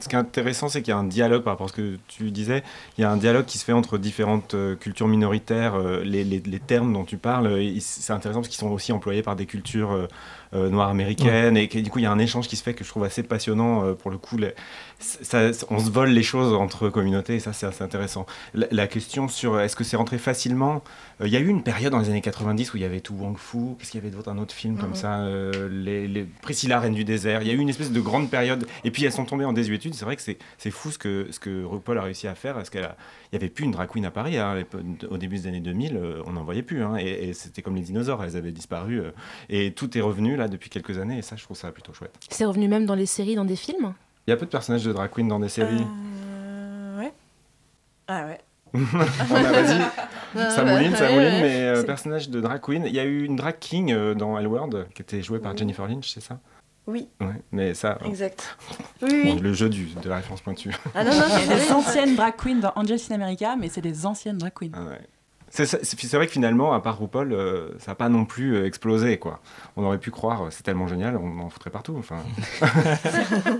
[0.00, 1.98] Ce qui est intéressant, c'est qu'il y a un dialogue par rapport à ce que
[2.08, 2.62] tu disais.
[2.96, 5.74] Il y a un dialogue qui se fait entre différentes euh, cultures minoritaires.
[5.74, 9.22] euh, les, les- termes dont tu parles, euh, c'est intéressant parce qu'ils sont aussi employés
[9.22, 10.06] par des cultures euh, euh,
[10.52, 12.82] noire américaine, et que du coup il y a un échange qui se fait que
[12.84, 14.36] je trouve assez passionnant euh, pour le coup.
[14.36, 14.54] les-
[14.98, 18.26] ça- ça- on se vole les choses entre communautés, et ça c'est assez intéressant.
[18.54, 20.82] La, la question sur est-ce que c'est rentré facilement,
[21.20, 23.00] euh, il y a eu une période dans les années 90 où il y avait
[23.00, 24.94] tout Wong Fu, qu'est-ce qu'il y avait d'autre, un autre film comme Mhm.
[24.96, 28.00] ça, euh, les, les Priscilla, Reine du désert, il y a eu une espèce de
[28.00, 30.98] grande période, et puis elles sont tombées en désuétude, c'est vrai que c'est fou ce
[30.98, 33.88] que, ce que RuPaul a réussi à faire, parce qu'il n'y avait plus une drag
[33.88, 34.56] queen à Paris, hein,
[35.10, 37.76] au début des années 2000, euh, on n'en voyait plus, hein, et, et c'était comme
[37.76, 39.10] les dinosaures, elles avaient disparu, euh,
[39.48, 42.14] et tout est revenu là depuis quelques années, et ça je trouve ça plutôt chouette.
[42.30, 43.94] C'est revenu même dans les séries, dans des films
[44.26, 45.84] Il y a peu de personnages de drag queen dans des séries.
[45.86, 47.12] Euh, ouais.
[48.08, 48.40] Ah ouais.
[48.74, 49.80] Ah bah, vas-y,
[50.50, 51.40] ça mouline, ça mouline, ouais.
[51.42, 54.38] mais euh, personnage de drag queen, il y a eu une drag king euh, dans
[54.38, 56.38] Hellworld qui était jouée par Jennifer Lynch, c'est ça?
[56.86, 57.08] Oui.
[57.20, 57.98] Ouais, mais ça.
[58.02, 58.56] euh, Exact.
[59.02, 59.34] Oui, oui.
[59.34, 60.74] bon, le jeu du, de la référence pointue.
[60.94, 63.56] Ah non, non, Il y a c'est des anciennes drag queens dans Angels in America,
[63.58, 64.70] mais c'est des anciennes drag queens.
[64.74, 65.00] Ah ouais.
[65.52, 69.18] C'est vrai que finalement, à part RuPaul, euh, ça n'a pas non plus euh, explosé.
[69.18, 69.40] quoi.
[69.76, 71.96] On aurait pu croire, euh, c'est tellement génial, on en foutrait partout.
[71.98, 72.18] Enfin,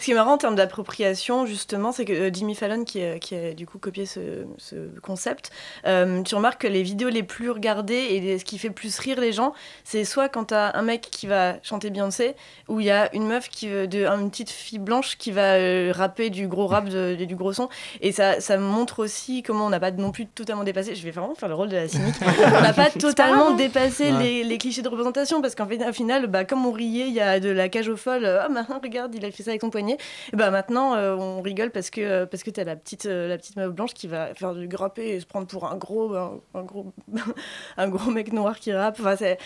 [0.00, 3.18] Ce qui est marrant en termes d'appropriation, justement, c'est que euh, Jimmy Fallon, qui, a-
[3.18, 5.50] qui a du coup copié ce, ce concept,
[5.86, 8.98] euh, tu remarques que les vidéos les plus regardées et les- ce qui fait plus
[8.98, 9.52] rire les gens,
[9.84, 12.34] c'est soit quand t'as un mec qui va chanter Beyoncé,
[12.68, 15.92] ou il y a une meuf, qui, de, une petite fille blanche qui va euh,
[15.94, 17.68] rapper du gros rap, de- du gros son.
[18.00, 20.94] Et ça, ça montre aussi comment on n'a pas non plus totalement dépassé.
[20.94, 22.14] Je vais vraiment faire le rôle de la cynique.
[22.22, 23.54] on n'a pas totalement hein.
[23.56, 24.22] dépassé Ouais.
[24.22, 27.14] les, les clichés de représentation parce qu'en fait, au final, bah, comme on riait, il
[27.14, 28.24] y a de la cage aux folles.
[28.26, 29.98] Ah, maintenant, regarde, il a fait ça avec son poignet.
[30.32, 33.28] Et bah maintenant, euh, on rigole parce que, euh, parce que t'as la petite, euh,
[33.28, 36.14] la petite meuf blanche qui va faire du grapper et se prendre pour un gros,
[36.14, 36.92] un, un gros,
[37.76, 38.98] un gros mec noir qui rappe.
[39.00, 39.38] Enfin, c'est.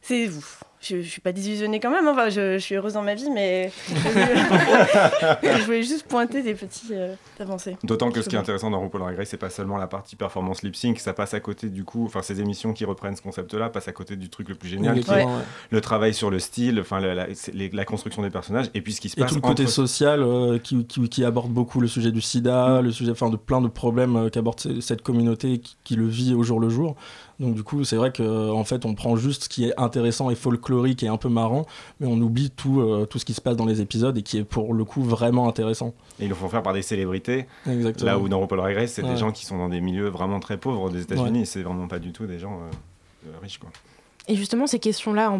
[0.00, 0.28] C'est.
[0.28, 0.62] ouf.
[0.88, 2.12] Je, je suis pas désillusionnée quand même, hein.
[2.12, 3.70] enfin, je, je suis heureuse dans ma vie, mais
[5.42, 7.76] je voulais juste pointer des petits euh, avancées.
[7.84, 10.16] D'autant que ce qui est intéressant dans RuPaul Drag Race, c'est pas seulement la partie
[10.16, 13.22] performance lip sync, ça passe à côté du coup, enfin ces émissions qui reprennent ce
[13.22, 15.42] concept-là passent à côté du truc le plus génial, qui est Exactement, ouais.
[15.70, 19.18] le travail sur le style, enfin la, construction des personnages, et puis ce qui se
[19.18, 22.10] Et passe tout le côté entre- social euh, qui, qui- qui aborde beaucoup le sujet
[22.10, 25.96] du sida, le sujet enfin, de plein de problèmes euh, qu'aborde cette communauté qui, qui
[25.96, 26.96] le vit au jour le jour.
[27.38, 30.30] Donc du coup, c'est vrai qu'en en fait, on prend juste ce qui est intéressant
[30.30, 31.66] et folklorique et un peu marrant,
[32.00, 34.38] mais on oublie tout, euh, tout ce qui se passe dans les épisodes et qui
[34.38, 35.94] est pour le coup vraiment intéressant.
[36.18, 37.46] Et ils le font faire par des célébrités.
[37.70, 38.10] Exactement.
[38.10, 39.10] Là où dans RuPaul Race, c'est Ouais.
[39.10, 41.44] des gens qui sont dans des milieux vraiment très pauvres des États-Unis.
[41.46, 43.58] C'est vraiment pas du tout des gens euh, euh, riches.
[43.58, 43.70] Quoi.
[44.28, 45.32] Et justement, ces questions-là,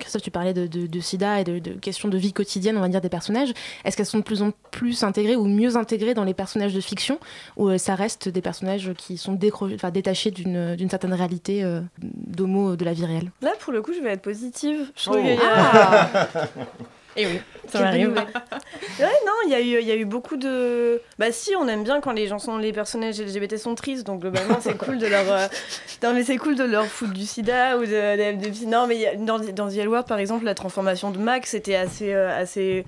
[0.00, 2.80] Christophe, tu parlais de, de- de sida et de, de questions de vie quotidienne, on
[2.80, 3.50] va dire, des personnages.
[3.84, 6.80] Est-ce qu'elles sont de plus en plus intégrées ou mieux intégrées dans les personnages de
[6.80, 7.18] fiction
[7.56, 11.80] Ou euh, ça reste des personnages qui sont décro- enfin, détachés d'une certaine réalité euh,
[12.00, 13.30] d'homo de la vie réelle?
[13.42, 14.90] Là, pour le coup, je vais être positive.
[14.96, 15.38] Je trouve Oh.
[15.42, 16.28] Ah.
[17.16, 18.10] Et oui, ça m'arrive.
[18.14, 21.00] Ouais, non, il y, a eu- y a eu beaucoup de.
[21.18, 22.56] Bah, si, on aime bien quand les gens sont.
[22.56, 25.30] Les personnages LGBT sont tristes, donc globalement, c'est cool de leur.
[25.30, 25.46] euh,
[26.02, 27.86] Non, mais c'est cool de leur foutre du sida ou de.
[27.86, 30.54] de- de- Non, mais il y a- dans, dans The L Word, par exemple, la
[30.54, 32.12] transformation de Max était assez.
[32.14, 32.84] euh, assez...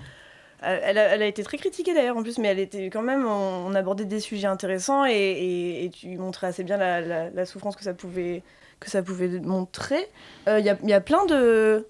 [0.63, 3.01] euh, Elle a, elle a été très critiquée d'ailleurs en plus, mais elle était quand
[3.01, 3.25] même.
[3.27, 7.29] On, on abordait des sujets intéressants et, et- et tu montrais assez bien la, la-
[7.29, 8.41] la souffrance que ça pouvait,
[8.79, 10.07] que ça pouvait montrer.
[10.47, 11.85] Euh, Il y, a, y a plein de.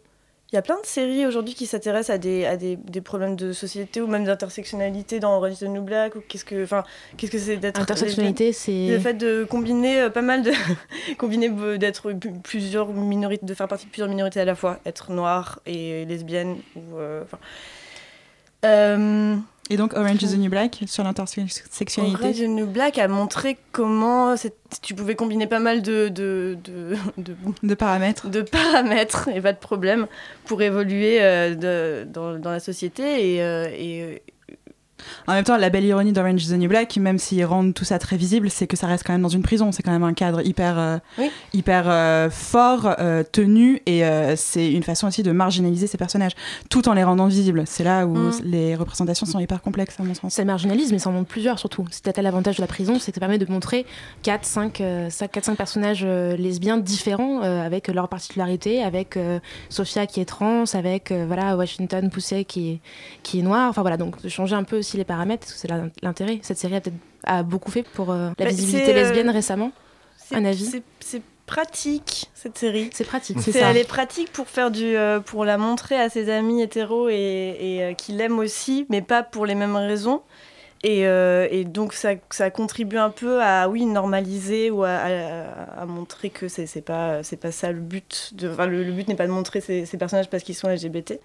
[0.54, 3.36] Il y a plein de séries aujourd'hui qui s'intéressent à, des, à des, des problèmes
[3.36, 6.84] de société ou même d'intersectionnalité dans Orange is the New Black ou qu'est-ce que enfin
[7.18, 10.52] qu'est-ce que c'est d'être Intersectionnalité, c'est- le fait de combiner euh, pas mal de
[11.18, 12.14] combiner d'être
[12.44, 16.58] plusieurs minorités de faire partie de plusieurs minorités à la fois être noire et lesbienne
[16.76, 17.24] ou euh,
[18.64, 19.36] euh,
[19.70, 22.24] Et donc Orange is the New Black sur l'intersectionnalité.
[22.24, 24.36] Orange is the New Black a montré comment
[24.82, 28.28] tu pouvais combiner pas mal de de, de, de, de paramètres.
[28.30, 30.08] de paramètres et pas de problème
[30.46, 34.18] pour évoluer euh, dans, dans la société et, euh, et, euh,
[35.28, 37.86] En même temps, la belle ironie d'Orange is the New Black, même s'ils rendent tout
[37.86, 39.72] ça très visible, c'est que ça reste quand même dans une prison.
[39.72, 40.98] C'est quand même un cadre hyper, euh,
[41.54, 44.04] hyper euh, fort, euh, tenu, et
[44.36, 46.34] c'est une façon aussi de marginaliser ces personnages,
[46.70, 47.64] tout en les rendant visibles.
[47.66, 48.32] C'est là où Mm.
[48.44, 50.34] les représentations sont hyper complexes, à mon sens.
[50.34, 51.86] Ça marginalise, mais ça en montre plusieurs surtout.
[51.92, 53.86] C'est peut-être l'avantage de la prison, c'est que ça permet de montrer
[54.24, 59.18] 4-5 personnages lesbiens différents, avec leurs particularités, avec
[59.70, 62.80] Sophia qui est trans, avec voilà, Washington Pousset qui est,
[63.24, 63.70] qui est noir.
[63.70, 66.40] Enfin voilà, donc de changer un peu aussi les paramètres, parce que c'est l'in- l'intérêt.
[66.44, 69.72] Cette série a peut-être a beaucoup fait pour euh, la Bah, visibilité euh, lesbienne récemment.
[70.34, 72.90] Un avis c'est- pratique cette série.
[72.94, 73.70] C'est pratique, C'est c'est ça.
[73.72, 77.14] Elle est pratique pour faire du, euh, pour la montrer à ses amis hétéros et,
[77.60, 80.22] et, euh, qui l'aiment aussi, mais pas pour les mêmes raisons.
[80.86, 85.82] Et, euh, et donc ça, ça contribue un peu à oui normaliser ou à, à-
[85.82, 88.32] à montrer que c'est c'est pas c'est pas ça le but.
[88.34, 90.68] De, enfin, le, le but n'est pas de montrer ces, ces personnages parce qu'ils sont
[90.70, 91.20] LGBT.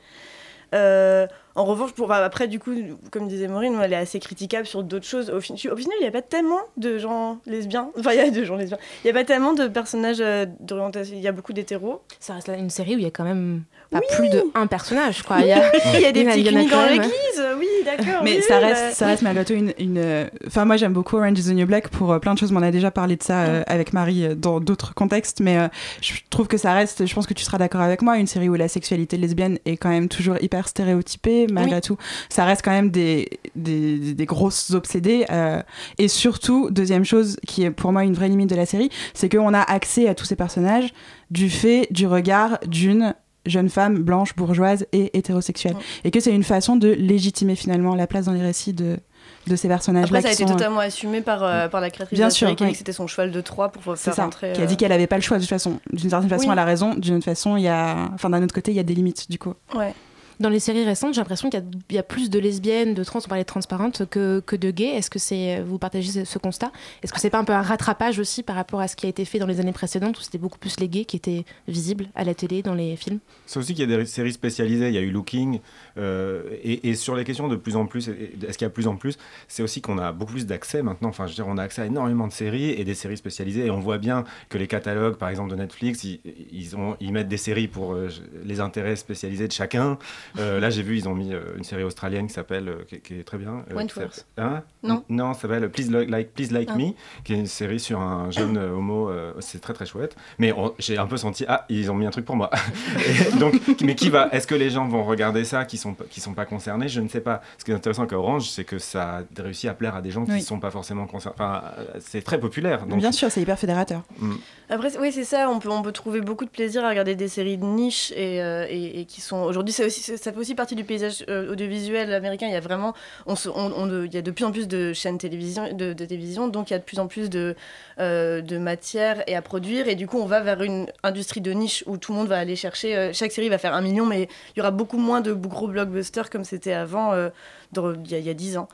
[0.74, 2.72] Euh, en revanche, pour, après, du coup,
[3.10, 5.30] comme disait Maureen, elle est assez critiquable sur d'autres choses.
[5.30, 7.90] Au, au final, il n'y a pas tellement de gens lesbiens.
[7.98, 8.78] Enfin, il y a de gens lesbiens.
[9.02, 11.16] Il n'y a pas tellement de personnages euh, d'orientation.
[11.16, 12.02] Il y a beaucoup d'hétéros.
[12.20, 15.22] Ça reste une série où il y a quand même pas plus de un personnage,
[15.22, 15.40] quoi.
[15.40, 17.10] Il y a, Il y a des il petits cliniques dans l'église.
[17.58, 18.22] Oui, d'accord.
[18.22, 19.72] Mais oui, ça reste, bah, ça reste malgré tout une.
[19.78, 22.38] une, euh, Enfin, moi j'aime beaucoup Orange is the New Black pour euh, plein de
[22.38, 22.52] choses.
[22.52, 25.56] mais On a déjà parlé de ça euh, avec Marie euh, dans d'autres contextes, mais
[25.58, 25.68] euh,
[26.02, 27.06] je trouve que ça reste.
[27.06, 28.18] Je pense que tu seras d'accord avec moi.
[28.18, 31.80] Une série où la sexualité lesbienne est quand même toujours hyper stéréotypée, malgré Oui.
[31.82, 31.96] tout.
[32.28, 35.24] Ça reste quand même des, des, des grosses obsédées.
[35.30, 35.62] euh,
[35.98, 39.28] et surtout, deuxième chose qui est pour moi une vraie limite de la série, c'est
[39.28, 40.92] qu'on a accès à tous ces personnages
[41.30, 43.14] du fait du regard d'une
[43.48, 45.76] jeune femme blanche, bourgeoise et hétérosexuelle.
[46.04, 48.98] Et que c'est une façon de légitimer finalement la place dans les récits de,
[49.46, 50.18] de ces personnages-là.
[50.18, 52.32] Après, ça a été sont, euh, totalement assumé par, euh, par la créatrice Bien de
[52.32, 54.52] sûr, qui a dit que c'était son cheval de Troie pour faire ça, rentrer.
[54.52, 55.80] qui a euh, dit qu'elle avait pas le choix de toute façon.
[55.92, 56.52] D'une certaine façon, Oui.
[56.52, 56.94] elle a raison.
[56.94, 59.30] D'une autre façon, il y a, enfin d'un autre côté, il y a des limites
[59.30, 59.54] du coup.
[59.74, 59.94] Ouais.
[60.40, 63.28] Dans les séries récentes, j'ai l'impression qu'il y a- plus de lesbiennes, de trans, on
[63.28, 64.94] parlait de transparentes, que, que de gays.
[64.96, 66.70] Est-ce que c'est, vous partagez ce, constat?
[67.02, 69.08] Est-ce que c'est pas un peu un rattrapage aussi par rapport à ce qui a
[69.08, 72.06] été fait dans les années précédentes où c'était beaucoup plus les gays qui étaient visibles
[72.14, 73.18] à la télé, dans les films?
[73.46, 75.58] C'est aussi qu'il y a des séries spécialisées, il y a eu Looking,
[75.96, 78.96] euh, et, sur les questions de plus en plus, est-ce qu'il y a plus en
[78.96, 81.62] plus, c'est aussi qu'on a beaucoup plus d'accès maintenant, enfin je veux dire, on a
[81.62, 84.68] accès à énormément de séries et des séries spécialisées, et on voit bien que les
[84.68, 86.20] catalogues, par exemple de Netflix, ils,
[86.52, 88.08] ils, ont, ils mettent des séries pour euh,
[88.44, 89.98] les intérêts spécialisés de chacun.
[90.38, 93.00] Euh, là j'ai vu, ils ont mis euh, une série australienne qui s'appelle, euh, qui,
[93.00, 93.64] qui est très bien.
[93.74, 94.26] Wentworth.
[94.36, 94.62] Hein?
[94.82, 95.04] Non.
[95.08, 96.76] Non, ça s'appelle Please Like, Please like Ah.
[96.76, 96.90] Me,
[97.24, 99.10] qui est une série sur un jeune homo,
[99.40, 100.16] c'est très très chouette.
[100.38, 102.50] Mais j'ai un peu senti, ah, ils ont mis un truc pour moi.
[103.40, 106.34] Donc, mais qui va Est-ce que les gens vont regarder ça qui sont qui sont
[106.34, 106.88] pas concernés?
[106.88, 107.42] Je ne sais pas.
[107.58, 110.10] Ce qui est intéressant avec Orange, c'est que ça a réussi à plaire à des
[110.10, 110.38] gens qui Oui.
[110.38, 111.36] ne sont pas forcément concernés.
[111.38, 111.62] Enfin,
[112.00, 112.86] c'est très populaire.
[112.86, 114.02] Donc, Bien sûr, c'est hyper fédérateur.
[114.18, 114.34] Mm.
[114.70, 115.48] Après, oui, c'est ça.
[115.48, 118.42] On peut, on peut trouver beaucoup de plaisir à regarder des séries de niche et,
[118.42, 122.46] euh, et, qui sont aujourd'hui, aussi, ça fait aussi partie du paysage euh, audiovisuel américain.
[122.48, 122.92] Il y a vraiment,
[123.26, 125.94] on se- on- on il y a de plus en plus de chaînes télévision, de,
[125.94, 127.56] télévision, donc il y a de plus en plus de,
[127.98, 129.88] euh, de matière et à produire.
[129.88, 132.38] Et du coup, on va vers une industrie de niche où tout le monde va
[132.38, 132.94] aller chercher.
[132.94, 135.68] euh, chaque série va faire un million, mais il y aura beaucoup moins de gros
[135.68, 138.68] blockbusters comme c'était avant, il y, a- il y a dix ans.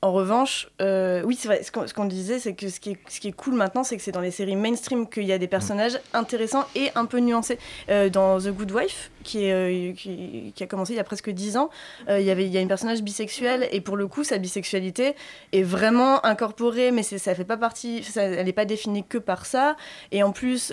[0.00, 3.54] En revanche, euh, oui, c'est vrai, ce qu'on disait, c'est que ce qui, est, cool
[3.54, 6.90] maintenant, c'est que c'est dans les séries mainstream qu'il y a des personnages intéressants et
[6.94, 7.58] un peu nuancés.
[7.90, 11.68] Euh, dans The Good Wife, euh, qui, a commencé il y a presque 10 ans,
[12.08, 15.16] il y avait- a une personnage bisexuel, et pour le coup, sa bisexualité
[15.52, 19.46] est vraiment incorporée, mais ça fait pas partie, ça- elle n'est pas définie que par
[19.46, 19.76] ça.
[20.12, 20.72] Et en plus,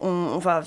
[0.00, 0.60] on, enfin,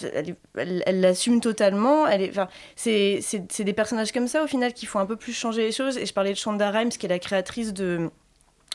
[0.55, 2.07] elle l'assume totalement.
[2.07, 3.19] Elle est, enfin, c'est,
[3.59, 5.97] des personnages comme ça, au final, qui font un peu plus changer les choses.
[5.97, 8.09] Et je parlais de Shonda Rhimes, qui est la créatrice de...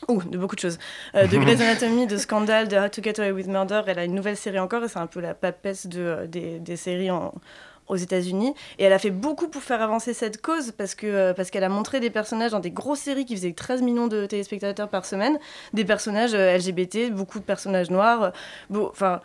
[0.07, 0.77] Ouh, de beaucoup de choses.
[1.15, 3.81] Euh, de Grey's Anatomy, de Scandal, de How to Get Away with Murder.
[3.87, 6.59] Elle a une nouvelle série encore, et c'est un peu la papesse de, euh, des,
[6.59, 7.33] des séries en,
[7.87, 8.53] aux États-Unis.
[8.79, 11.63] Et elle a fait beaucoup pour faire avancer cette cause, parce que euh, parce qu'elle
[11.63, 15.05] a montré des personnages dans des grosses séries qui faisaient 13 millions de téléspectateurs par
[15.05, 15.39] semaine,
[15.73, 18.31] des personnages euh, LGBT, beaucoup de personnages noirs.
[18.73, 19.21] euh, Enfin...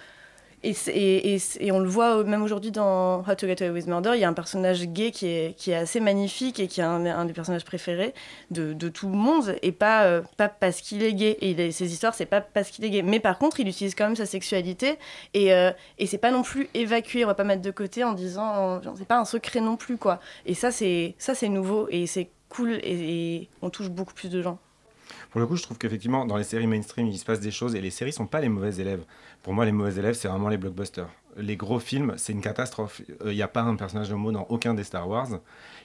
[0.64, 4.24] Et, on le voit même aujourd'hui dans How to Get Away with Murder, il y
[4.24, 8.14] a un personnage gay qui est, assez magnifique et qui est un, des personnages préférés
[8.50, 11.36] de, tout le monde, et pas, euh, pas parce qu'il est gay.
[11.40, 13.02] Et il ses histoires, c'est pas parce qu'il est gay.
[13.02, 14.98] Mais par contre, il utilise quand même sa sexualité,
[15.34, 15.72] et, euh,
[16.06, 19.18] c'est pas non plus évacué, on va pas mettre de côté en disant, c'est pas
[19.18, 20.20] un secret non plus, quoi.
[20.46, 21.14] Et ça, c'est
[21.48, 24.58] nouveau, et c'est cool, et on touche beaucoup plus de gens.
[25.32, 27.74] Pour le coup, je trouve qu'effectivement, dans les séries mainstream, il se passe des choses
[27.74, 29.02] et les séries sont pas les mauvais élèves.
[29.42, 31.08] Pour moi, les mauvais élèves, c'est vraiment les blockbusters.
[31.38, 33.00] Les gros films, c'est une catastrophe.
[33.24, 35.28] Il n'y a pas un personnage homo dans aucun des Star Wars.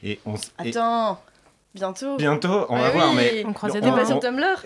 [0.04, 1.22] Et on Attends,
[1.76, 2.18] bientôt.
[2.18, 3.16] Bientôt, on va Ah voir, oui.
[3.18, 3.44] mais.
[3.46, 3.74] On croise.
[3.74, 4.46] T'es pas sur Tumblr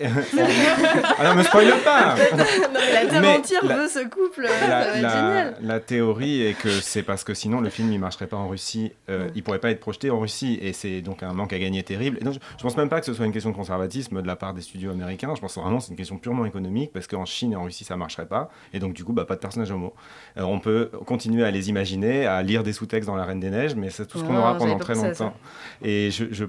[1.18, 4.46] ah non, me spoil pas non, mais la Terre Mais entière la- veut ce couple,
[4.48, 5.56] ça la, va être la- génial.
[5.60, 8.92] la théorie est que c'est parce que sinon le film il marcherait pas en Russie,
[9.10, 11.82] euh, il pourrait pas être projeté en Russie et c'est donc un manque à gagner
[11.82, 12.18] terrible.
[12.20, 14.26] Et donc, je, je pense même pas que ce soit une question de conservatisme de
[14.26, 15.32] la part des studios américains.
[15.34, 17.84] Je pense vraiment que c'est une question purement économique parce qu'en Chine et en Russie
[17.84, 19.94] ça marcherait pas et donc du coup bah, pas de personnage homo.
[20.38, 23.50] Euh, on peut continuer à les imaginer, à lire des sous-textes dans La Reine des
[23.50, 25.34] Neiges, mais c'est tout ce qu'on Non, aura pendant très longtemps.
[25.82, 26.44] Et je, je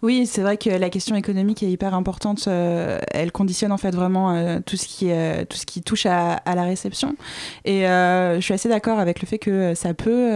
[0.00, 2.46] Oui, c'est vrai que la question économique est hyper importante.
[2.46, 6.06] euh, elle conditionne en fait vraiment euh, tout, ce qui, euh, tout ce qui touche
[6.06, 7.16] à, la réception.
[7.64, 10.30] Et je suis assez d'accord avec le fait que ça peut,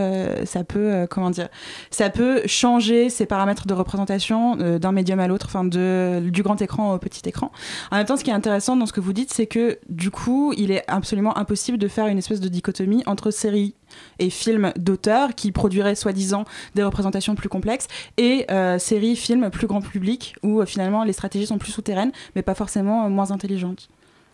[0.45, 1.49] ça peut, comment dire,
[1.91, 6.95] ça peut changer ses paramètres de représentation d'un médium à l'autre, enfin du grand écran
[6.95, 7.53] au petit écran.
[7.91, 10.11] En même temps, ce qui est intéressant dans ce que vous dites, c'est que du
[10.11, 13.75] coup, il est absolument impossible de faire une espèce de dichotomie entre séries
[14.19, 19.67] et films d'auteurs qui produiraient soi-disant des représentations plus complexes et euh, séries, films plus
[19.67, 23.31] grand public où euh, finalement les stratégies sont plus souterraines mais pas forcément euh, moins
[23.31, 23.89] intelligentes.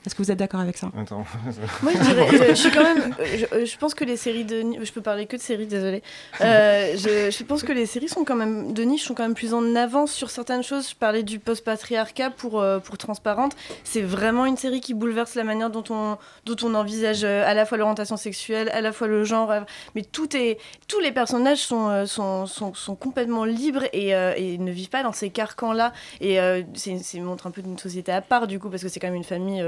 [0.06, 0.90] Est-ce que vous êtes d'accord avec ça?
[0.98, 1.24] Attends.
[1.82, 4.62] Moi, je dirais, je, je suis quand même, je, je pense que les séries de,
[4.82, 6.02] je peux parler que de séries, désolé.
[6.40, 9.34] Euh, je, je pense que les séries sont quand même de niche, sont quand même
[9.34, 10.88] plus en avance sur certaines choses.
[10.90, 13.54] Je parlais du post-patriarcat pour euh, pour Transparente.
[13.84, 17.52] C'est vraiment une série qui bouleverse la manière dont on dont on envisage euh, à
[17.52, 19.50] la fois l'orientation sexuelle, à la fois le genre.
[19.50, 19.60] euh,
[19.94, 24.32] Mais tout est, tous les personnages sont euh, sont, sont, sont complètement libres et, euh,
[24.36, 25.92] et ne vivent pas dans ces carcans-là.
[26.20, 28.88] Et euh, c'est c'est montre un peu d'une société à part du coup parce que
[28.88, 29.62] c'est quand même une famille.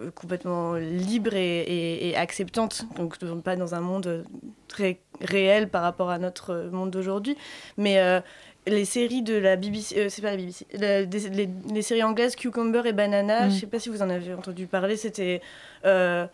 [0.00, 4.24] Euh, complètement libre et, et- et acceptante, donc pas dans un monde
[4.68, 7.36] très réel par rapport à notre monde d'aujourd'hui.
[7.76, 8.20] Mais euh,
[8.66, 12.02] les séries de la BBC, euh, c'est pas la BBC, la- des- les, les séries
[12.02, 13.50] anglaises Cucumber et Banana, Mm.
[13.50, 15.40] je sais pas si vous en avez entendu parler, c'était...
[15.84, 16.26] euh,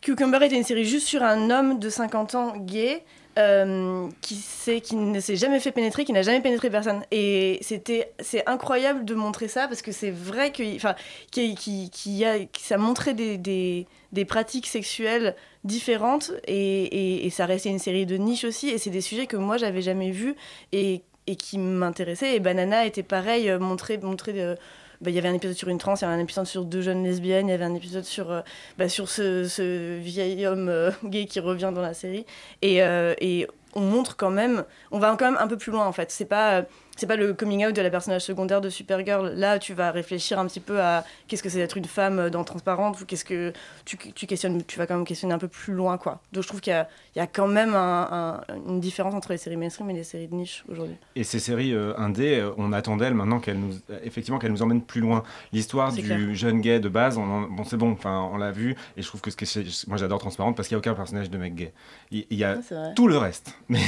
[0.00, 3.04] Cucumber était une série juste sur un homme de 50 ans gay
[3.38, 7.02] euh, qui, ne s'est jamais fait pénétrer, qui n'a jamais pénétré personne.
[7.10, 10.94] Et c'est incroyable de montrer ça parce que c'est vrai que, enfin,
[11.30, 17.78] qui, qui, a, ça montrait des, des, pratiques sexuelles différentes et, et, ça restait une
[17.78, 18.68] série de niche aussi.
[18.68, 20.34] Et c'est des sujets que moi j'avais jamais vus
[20.72, 22.36] et, et qui m'intéressaient.
[22.36, 24.56] Et Banana était pareil, euh, montré, montré de-
[25.02, 26.64] bah, il y avait un épisode sur une trans, il y avait un épisode sur
[26.64, 28.40] deux jeunes lesbiennes, il y avait un épisode sur, euh,
[28.78, 32.24] bah, sur ce, vieil homme euh, gay qui revient dans la série.
[32.62, 35.86] Et, euh, et on montre quand même, on va quand même un peu plus loin
[35.86, 36.10] en fait.
[36.10, 36.64] C'est pas,
[36.96, 39.28] c'est pas le coming out de la personnage secondaire de Supergirl.
[39.34, 42.30] Là, tu vas réfléchir un petit peu à qu'est-ce que c'est d'être une femme euh,
[42.30, 43.52] dans Transparente ou qu'est-ce que
[43.84, 46.20] tu, tu questionnes, tu vas quand même questionner un peu plus loin quoi.
[46.32, 49.14] Donc je trouve qu'il y a, il y a quand même un- un- une différence
[49.14, 50.96] entre les séries mainstream et les séries de niche aujourd'hui.
[51.16, 54.52] Et ces séries euh, indé, euh, on attend d'elles maintenant qu'elles nous, euh, effectivement, qu'elles
[54.52, 55.22] nous emmènent plus loin.
[55.52, 56.18] L'histoire du clair.
[56.34, 59.06] jeune gay de base, on en- bon, c'est bon, enfin, on l'a vu, et je
[59.06, 61.38] trouve que ce que c'est- moi j'adore Transparente parce qu'il n'y a aucun personnage de
[61.38, 61.72] mec gay.
[62.10, 63.54] Il, il y a Ah, tout le reste.
[63.68, 63.80] Mais,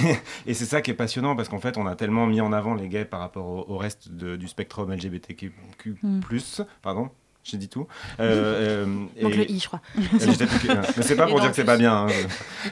[0.47, 2.75] et c'est ça qui est passionnant parce qu'en fait, on a tellement mis en avant
[2.75, 5.53] les gays par rapport au, au reste de- du spectrum LGBTQ+,
[6.03, 6.21] Hmm.
[6.83, 7.09] pardon.
[7.43, 7.87] J'ai dit tout.
[8.21, 9.81] Euh, euh, et- le i, je crois.
[9.99, 12.07] Euh, que- Mais c'est pas pour dire que c'est pas bien.
[12.07, 12.13] hein.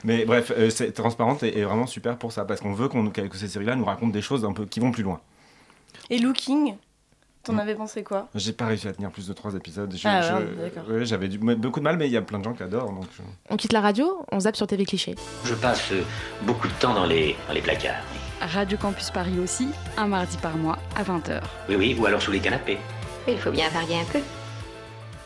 [0.05, 3.11] Mais bref, euh, c'est transparente et, et vraiment super pour ça parce qu'on veut qu'on,
[3.11, 5.21] que ces séries-là nous racontent des choses un peu qui vont plus loin.
[6.09, 6.77] Et Looking,
[7.43, 7.59] t'en Mm.
[7.61, 8.29] avais pensé quoi?
[8.35, 9.95] J'ai pas réussi à tenir plus de trois épisodes.
[10.05, 12.63] Ah, ouais, ouais, j'avais beaucoup de mal, mais il y a plein de gens qui
[12.63, 12.93] adorent.
[12.93, 15.17] Donc je- On quitte la radio, on zappe sur TV Cliché.
[15.45, 16.03] Je passe euh,
[16.45, 18.03] beaucoup de temps dans les, dans les placards.
[18.47, 21.41] Radio Campus Paris aussi, un mardi par mois à 20h.
[21.69, 22.79] Oui, oui, ou alors sous les canapés.
[23.29, 24.19] Il faut bien varier un peu.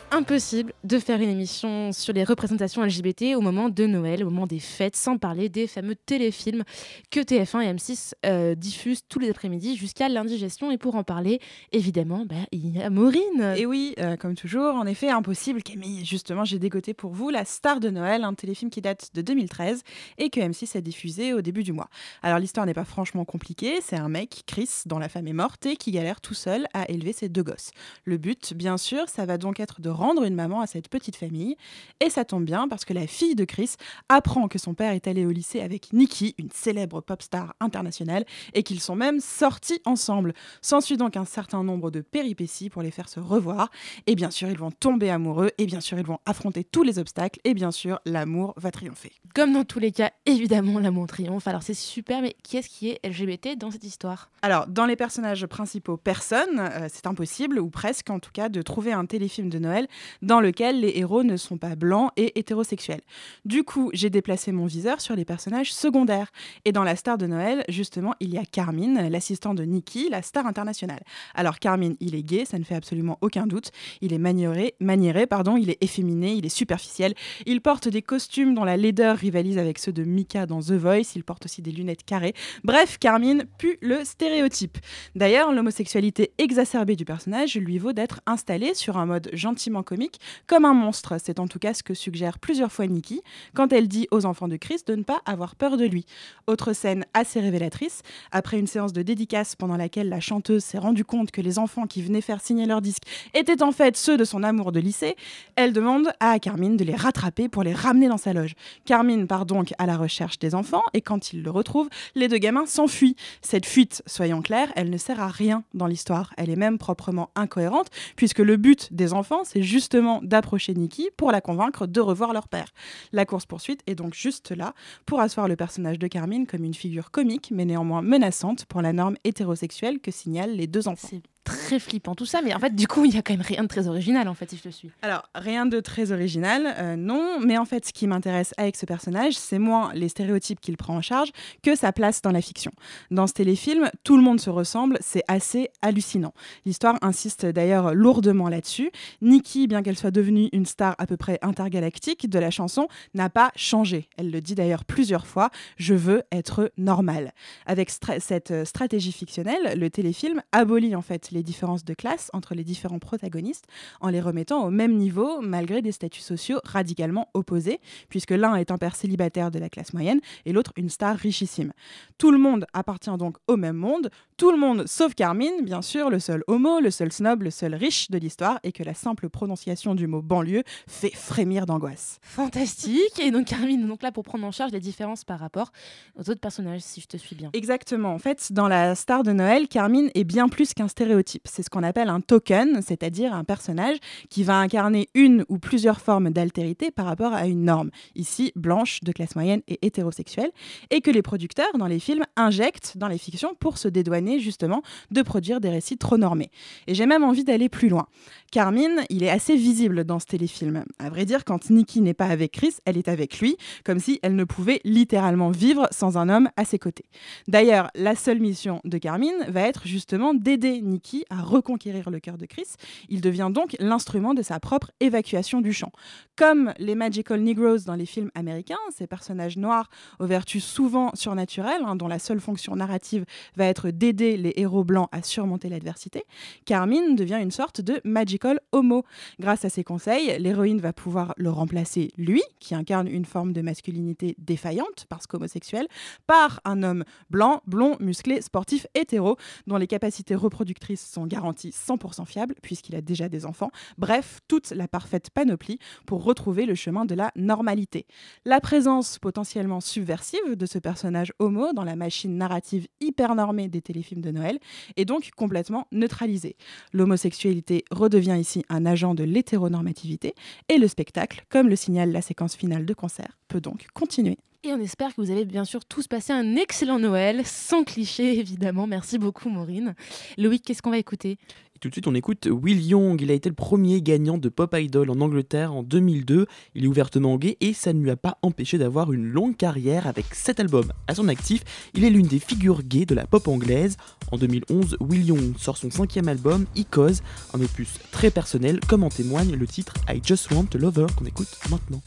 [0.09, 4.47] Impossible de faire une émission sur les représentations LGBT au moment de Noël, au moment
[4.47, 6.63] des fêtes, sans parler des fameux téléfilms
[7.11, 10.71] que TF1 et M6 euh, diffusent tous les après-midi jusqu'à l'indigestion.
[10.71, 11.41] Et pour en parler,
[11.73, 13.55] évidemment, bah, il y a Maureen.
[13.57, 16.05] Et oui, euh, comme toujours, en effet, impossible, Camille.
[16.05, 19.83] Justement, j'ai dégoté pour vous La Star de Noël, un téléfilm qui date de 2013
[20.19, 21.89] et que M6 a diffusé au début du mois.
[22.23, 23.79] Alors, l'histoire n'est pas franchement compliquée.
[23.81, 26.89] C'est un mec, Chris, dont la femme est morte et qui galère tout seul à
[26.89, 27.71] élever ses deux gosses.
[28.05, 31.15] Le but, bien sûr, ça va donc être de rendre une maman à cette petite
[31.15, 31.55] famille.
[31.99, 33.75] Et ça tombe bien parce que la fille de Chris
[34.09, 38.25] apprend que son père est allé au lycée avec Nikki, une célèbre pop star internationale,
[38.53, 40.33] et qu'ils sont même sortis ensemble.
[40.61, 43.69] S'ensuit donc un certain nombre de péripéties pour les faire se revoir.
[44.05, 46.99] Et bien sûr, ils vont tomber amoureux, et bien sûr, ils vont affronter tous les
[46.99, 49.11] obstacles, et bien sûr, l'amour va triompher.
[49.33, 51.47] Comme dans tous les cas, évidemment, l'amour triomphe.
[51.47, 54.29] Alors c'est super, mais qui est-ce qui est LGBT dans cette histoire?
[54.41, 58.61] Alors, dans les personnages principaux, personne, euh, c'est impossible, ou presque en tout cas, de
[58.61, 59.86] trouver un téléfilm de Noël
[60.21, 63.01] dans lequel les héros ne sont pas blancs et hétérosexuels.
[63.45, 66.31] Du coup, j'ai déplacé mon viseur sur les personnages secondaires.
[66.65, 70.21] Et dans la star de Noël, justement, il y a Carmine, l'assistant de Nikki, la
[70.21, 71.01] star internationale.
[71.35, 73.71] Alors, Carmine, il est gay, ça ne fait absolument aucun doute.
[74.01, 77.13] Il est maniéré, maniéré pardon, il est efféminé, il est superficiel.
[77.45, 81.13] Il porte des costumes dont la laideur rivalise avec ceux de Mika dans The Voice.
[81.15, 82.33] Il porte aussi des lunettes carrées.
[82.63, 84.77] Bref, Carmine pue le stéréotype.
[85.15, 90.65] D'ailleurs, l'homosexualité exacerbée du personnage lui vaut d'être installé sur un mode gentiment comique comme
[90.65, 91.15] un monstre.
[91.23, 93.21] C'est en tout cas ce que suggère plusieurs fois Nikki
[93.53, 96.05] quand elle dit aux enfants de Chris de ne pas avoir peur de lui.
[96.47, 98.01] Autre scène assez révélatrice,
[98.31, 101.87] après une séance de dédicace pendant laquelle la chanteuse s'est rendue compte que les enfants
[101.87, 103.03] qui venaient faire signer leur disque
[103.33, 105.15] étaient en fait ceux de son amour de lycée,
[105.55, 108.55] elle demande à Carmine de les rattraper pour les ramener dans sa loge.
[108.85, 112.37] Carmine part donc à la recherche des enfants et quand il le retrouve, les deux
[112.37, 113.15] gamins s'enfuient.
[113.41, 116.33] Cette fuite, soyons clairs, elle ne sert à rien dans l'histoire.
[116.37, 121.31] Elle est même proprement incohérente puisque le but des enfants, c'est justement d'approcher Nikki pour
[121.31, 122.73] la convaincre de revoir leur père.
[123.11, 124.73] La course-poursuite est donc juste là
[125.05, 128.93] pour asseoir le personnage de Carmine comme une figure comique mais néanmoins menaçante pour la
[128.93, 131.09] norme hétérosexuelle que signalent les deux enfants.
[131.47, 133.63] Très flippant tout ça, mais en fait, du coup, il y a quand même rien
[133.63, 134.91] de très original, en fait, si je te suis.
[135.01, 138.85] Alors, rien de très original, euh, non, mais en fait, ce qui m'intéresse avec ce
[138.85, 141.29] personnage, c'est moins les stéréotypes qu'il prend en charge
[141.63, 142.71] que sa place dans la fiction.
[143.11, 146.33] Dans ce téléfilm, tout le monde se ressemble, c'est assez hallucinant.
[146.65, 148.91] L'histoire insiste d'ailleurs lourdement là-dessus.
[149.21, 153.29] Nikki, bien qu'elle soit devenue une star à peu près intergalactique de la chanson, n'a
[153.29, 154.09] pas changé.
[154.17, 157.31] Elle le dit d'ailleurs plusieurs fois, je veux être normale.
[157.65, 162.55] Avec cette euh, stratégie fictionnelle, le téléfilm abolit en fait les différences de classe entre
[162.55, 163.65] les différents protagonistes
[164.01, 167.79] en les remettant au même niveau malgré des statuts sociaux radicalement opposés,
[168.09, 171.73] puisque l'un est un père célibataire de la classe moyenne et l'autre une star richissime.
[172.17, 176.09] Tout le monde appartient donc au même monde, tout le monde sauf Carmine, bien sûr,
[176.09, 179.29] le seul homo, le seul snob, le seul riche de l'histoire, et que la simple
[179.29, 182.19] prononciation du mot banlieue fait frémir d'angoisse.
[182.21, 183.19] Fantastique.
[183.19, 185.71] Et donc, Carmine est donc là pour prendre en charge les différences par rapport
[186.15, 187.49] aux autres personnages, si je te suis bien.
[187.53, 188.13] Exactement.
[188.13, 191.17] En fait, dans la star de Noël, Carmine est bien plus qu'un stéréotype.
[191.45, 193.97] C'est ce qu'on appelle un token, c'est-à-dire un personnage
[194.29, 199.01] qui va incarner une ou plusieurs formes d'altérité par rapport à une norme, ici blanche,
[199.03, 200.51] de classe moyenne et hétérosexuelle,
[200.89, 204.81] et que les producteurs dans les films injectent dans les fictions pour se dédouaner justement
[205.11, 206.49] de produire des récits trop normés.
[206.87, 208.07] Et j'ai même envie d'aller plus loin.
[208.51, 210.85] Carmine, il est assez visible dans ce téléfilm.
[210.99, 214.19] À vrai dire, quand Nikki n'est pas avec Chris, elle est avec lui, comme si
[214.23, 217.05] elle ne pouvait littéralement vivre sans un homme à ses côtés.
[217.47, 222.37] D'ailleurs, la seule mission de Carmine va être justement d'aider Nikki à reconquérir le cœur
[222.37, 222.67] de Chris.
[223.09, 225.91] Il devient donc l'instrument de sa propre évacuation du champ.
[226.35, 229.89] Comme les Magical Negroes dans les films américains, ces personnages noirs
[230.19, 234.83] aux vertus souvent surnaturelles, hein, dont la seule fonction narrative va être d'aider les héros
[234.83, 236.23] blancs à surmonter l'adversité,
[236.65, 239.03] Carmine devient une sorte de magical homo.
[239.39, 243.61] Grâce à ses conseils, l'héroïne va pouvoir le remplacer, lui, qui incarne une forme de
[243.61, 245.87] masculinité défaillante parce qu'homosexuel,
[246.25, 249.37] par un homme blanc, blond, musclé, sportif, hétéro,
[249.67, 253.71] dont les capacités reproductrices sont garanties 100% fiables puisqu'il a déjà des enfants.
[253.97, 258.05] Bref, toute la parfaite panoplie pour retrouver le chemin de la normalité.
[258.45, 263.81] La présence potentiellement subversive de ce personnage homo dans la machine narrative hyper normée des
[263.81, 264.59] téléfilms de Noël
[264.95, 266.55] est donc complètement neutralisée.
[266.93, 270.33] L'homosexualité redevient ici un agent de l'hétéronormativité
[270.69, 274.37] et le spectacle, comme le signale la séquence finale de concert, peut donc continuer.
[274.63, 278.39] Et on espère que vous avez bien sûr tous passé un excellent Noël, sans cliché
[278.39, 278.87] évidemment.
[278.87, 279.93] Merci beaucoup Maureen.
[280.37, 281.37] Loïc, qu'est-ce qu'on va écouter?
[281.75, 283.21] Et tout de suite, on écoute Will Young.
[283.21, 286.47] Il a été le premier gagnant de Pop Idol en Angleterre en 2002.
[286.73, 290.07] Il est ouvertement gay et ça ne lui a pas empêché d'avoir une longue carrière
[290.07, 291.61] avec 7 albums à son actif.
[291.93, 293.97] Il est l'une des figures gays de la pop anglaise.
[294.31, 297.21] En 2011, Will Young sort son cinquième album, Icos,
[297.53, 301.25] un opus très personnel, comme en témoigne le titre I Just Want a Lover qu'on
[301.25, 302.01] écoute maintenant.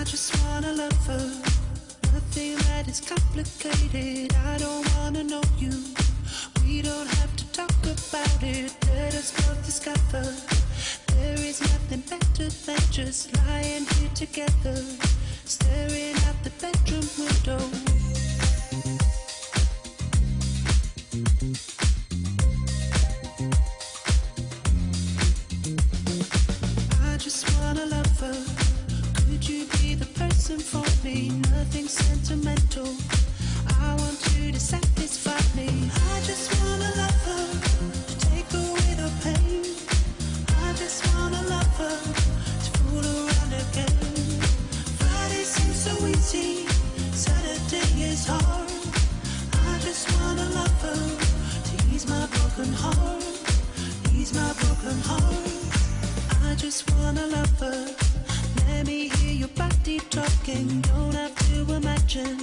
[0.00, 1.26] I just wanna love her.
[2.12, 4.34] Nothing that is complicated.
[4.44, 5.72] I don't wanna know you.
[6.64, 8.74] We don't have to talk about it.
[8.94, 10.24] Let us both discover.
[11.14, 14.84] There is nothing better than just lying here together.
[15.44, 17.89] Staring out the bedroom window.
[30.50, 32.88] Nothing for me, nothing sentimental.
[33.80, 35.68] I want you to satisfy me.
[35.68, 37.46] I just wanna love her,
[38.08, 39.62] to take away the pain.
[40.66, 41.98] I just wanna love her,
[42.64, 43.98] to fool around again.
[44.98, 46.66] Friday seems so easy,
[47.14, 48.70] Saturday is hard.
[49.70, 51.02] I just wanna love her,
[51.68, 53.22] to ease my broken heart,
[54.12, 56.50] ease my broken heart.
[56.50, 57.94] I just wanna love her.
[58.66, 59.59] Let me hear you
[59.90, 62.38] keep talking, don't have to imagine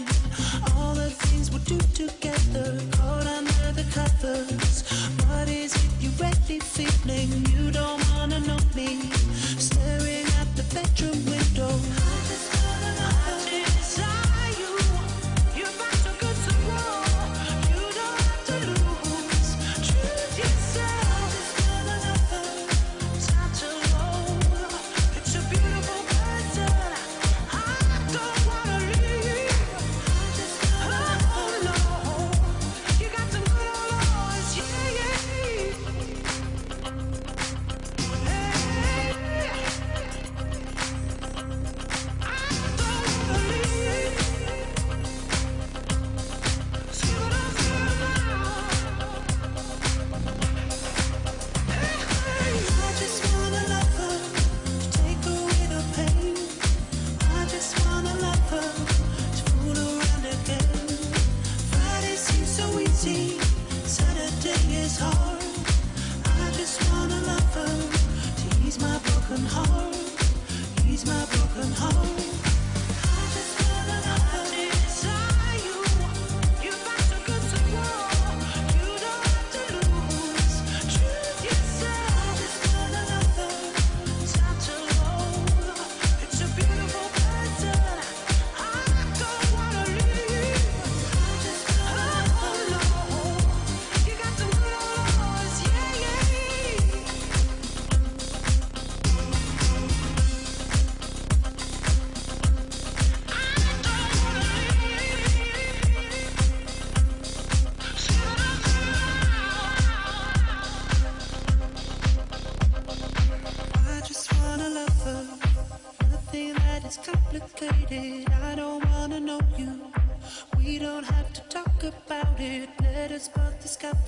[0.75, 4.83] all the things we'll do together, caught under the covers.
[5.27, 7.29] What is it you really feeling?
[7.55, 8.99] You don't wanna know me,
[9.69, 12.16] staring at the bedroom window.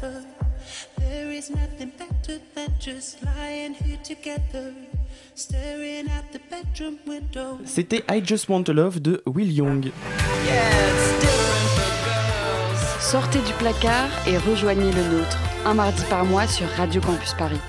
[0.01, 0.23] Both discover.
[0.97, 4.73] There is nothing better than just lying here together.
[5.35, 7.59] Staring at the bedroom window.
[7.65, 9.91] C'était I Just Want to Love de Will Young.
[12.99, 17.59] Sortez du placard et rejoignez le nôtre, un mardi par mois sur Radio Campus Paris.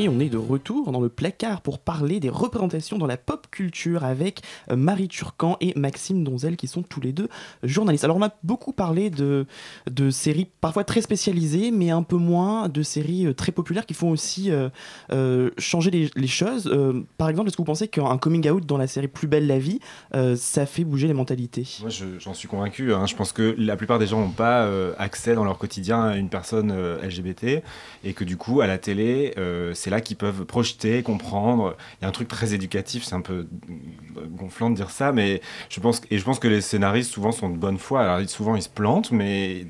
[0.00, 3.48] Et on est de retour dans le placard pour parler des représentations dans la pop
[3.50, 7.28] culture avec euh, Marie Turcan et Maxime Donzel qui sont tous les deux
[7.64, 8.04] journalistes.
[8.04, 9.44] Alors on a beaucoup parlé de,
[9.90, 13.94] de séries parfois très spécialisées mais un peu moins de séries euh, très populaires qui
[13.94, 16.72] font aussi euh, changer les, choses.
[17.16, 19.58] Par exemple, est-ce que vous pensez qu'un coming out dans la série Plus belle la
[19.58, 19.80] vie,
[20.36, 21.66] ça fait bouger les mentalités?
[21.80, 22.92] Moi, je- j'en suis convaincu.
[22.92, 23.06] hein.
[23.06, 24.68] Je pense que la plupart des gens n'ont pas
[24.98, 26.70] accès dans leur quotidien à une personne
[27.02, 27.62] LGBT
[28.04, 31.74] et que du coup, à la télé, euh, c'est là qu'ils peuvent projeter, comprendre.
[31.98, 33.46] Il y a un truc très éducatif, c'est un peu
[34.36, 37.48] gonflant de dire ça, mais je pense, et je pense que les scénaristes souvent sont
[37.48, 38.02] de bonne foi.
[38.02, 39.66] Alors, souvent, ils se plantent, mais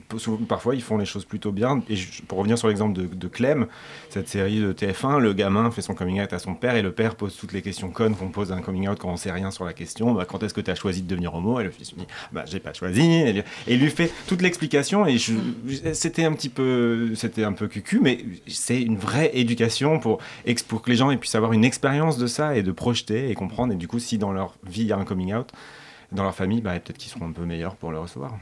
[0.49, 1.83] parfois, ils font les choses plutôt bien.
[1.89, 1.95] Et
[2.27, 3.69] pour revenir sur l'exemple de, Clem,
[4.11, 6.91] cette série de TF1, le gamin fait son coming out à son père et le
[6.91, 9.31] père pose toutes les questions connes qu'on pose à un coming out quand on sait
[9.31, 10.15] rien sur la question.
[10.15, 11.61] Bah, quand est-ce que tu as choisi de devenir homo?
[11.61, 13.03] Et le fils lui dit bah, J'ai pas choisi.
[13.03, 15.07] Et lui, et lui fait toute l'explication.
[15.07, 15.19] Et
[15.93, 20.91] c'était un petit peu, c'était un peu cucu, mais c'est une vraie éducation pour, que
[20.91, 23.73] les gens puissent avoir une expérience de ça et de projeter et comprendre.
[23.73, 25.51] Et du coup, si dans leur vie il y a un coming out,
[26.13, 28.33] dans leur famille, bah, peut-être qu'ils seront un peu meilleurs pour le recevoir.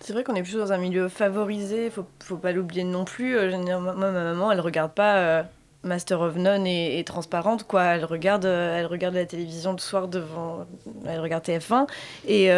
[0.00, 3.38] C'est vrai qu'on est plutôt dans un milieu favorisé, faut, faut pas l'oublier non plus.
[3.38, 5.42] Euh, Moi, ma maman, elle regarde pas euh,
[5.82, 7.84] Master of None et, Transparente, quoi.
[7.84, 10.66] Elle regarde, euh, elle regarde la télévision le soir devant.
[11.06, 11.86] Elle regarde TF1.
[12.28, 12.50] Et,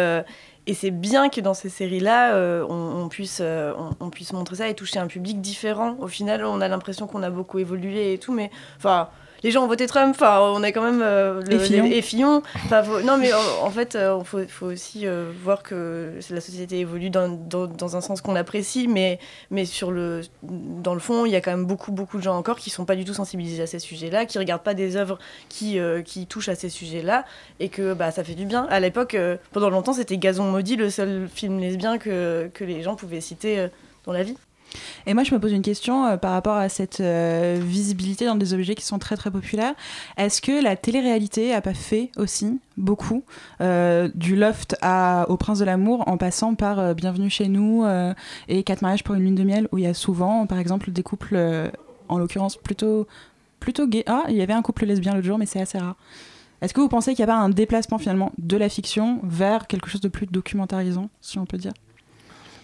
[0.67, 3.73] et c'est bien que dans ces séries-là, euh, on, puisse, euh,
[4.11, 5.95] puisse montrer ça et toucher un public différent.
[5.99, 8.51] Au final, on a l'impression qu'on a beaucoup évolué et tout, mais.
[9.43, 11.83] Les gens ont voté Trump, enfin, on est quand même euh, le- Et Fillon.
[11.85, 12.41] les- et Fillon.
[12.65, 16.41] Enfin, faut- non, mais en, en fait, il faut, faut aussi euh, voir que la
[16.41, 19.19] société évolue dans, dans, dans un sens qu'on apprécie, mais,
[19.51, 22.35] mais sur le, dans le fond, il y a quand même beaucoup, beaucoup de gens
[22.37, 25.19] encore qui sont pas du tout sensibilisés à ces sujets-là, qui regardent pas des œuvres
[25.49, 27.25] qui, euh, qui touchent à ces sujets-là,
[27.59, 28.65] et que bah, ça fait du bien.
[28.69, 32.81] À l'époque, euh, pendant longtemps, c'était Gazon maudit, le seul film lesbien que, que les
[32.81, 33.67] gens pouvaient citer euh,
[34.05, 34.37] dans la vie.
[35.05, 38.35] Et moi, je me pose une question euh, par rapport à cette euh, visibilité dans
[38.35, 39.73] des objets qui sont très très populaires.
[40.17, 43.23] Est-ce que la télé-réalité a pas fait aussi beaucoup
[43.61, 47.85] euh, du loft à, au Prince de l'amour en passant par Bienvenue chez nous
[48.47, 50.91] et Quatre mariages pour une lune de miel où il y a souvent, par exemple,
[50.91, 51.37] des couples,
[52.09, 53.07] en l'occurrence plutôt
[53.59, 54.03] plutôt gays.
[54.07, 55.95] Ah, il y avait un couple lesbien l'autre jour, mais c'est assez rare.
[56.61, 59.67] Est-ce que vous pensez qu'il n'y a pas un déplacement finalement de la fiction vers
[59.67, 61.73] quelque chose de plus documentarisant, si on peut dire?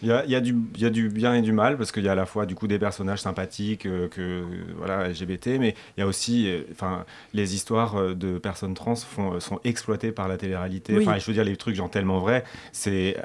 [0.03, 1.91] Il y a, y a du, il y a du bien et du mal parce
[1.93, 4.43] qu'il y a à la fois du coup des personnages sympathiques euh, que
[4.77, 8.95] voilà LGBT, mais il y a aussi, euh, enfin, les histoires euh, de personnes trans
[8.97, 10.97] font, sont exploitées par la télé-réalité.
[10.97, 11.07] Oui.
[11.07, 12.43] Enfin, je veux dire les trucs genre tellement vrais.
[12.73, 13.15] C'est,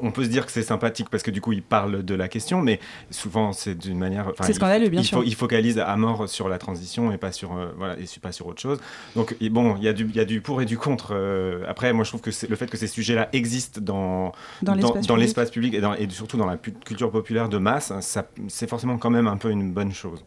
[0.00, 2.26] on peut se dire que c'est sympathique parce que du coup ils parlent de la
[2.28, 2.80] question, mais
[3.10, 4.32] souvent c'est d'une manière.
[4.42, 5.18] C'est scandaleux, bien il sûr.
[5.18, 8.32] Faut, il focalise à mort sur la transition et pas sur euh, voilà et pas
[8.32, 8.78] sur autre chose.
[9.14, 11.14] Donc et bon, il y a du, il y a du pour et du contre.
[11.68, 14.32] après, moi je trouve que le fait que ces sujets-là existent dans
[14.62, 15.20] Dans l'espace public.
[15.20, 18.96] l'espace public et, dans- et surtout dans la culture populaire de masse, ça, c'est forcément
[18.96, 20.24] quand même un peu une bonne chose.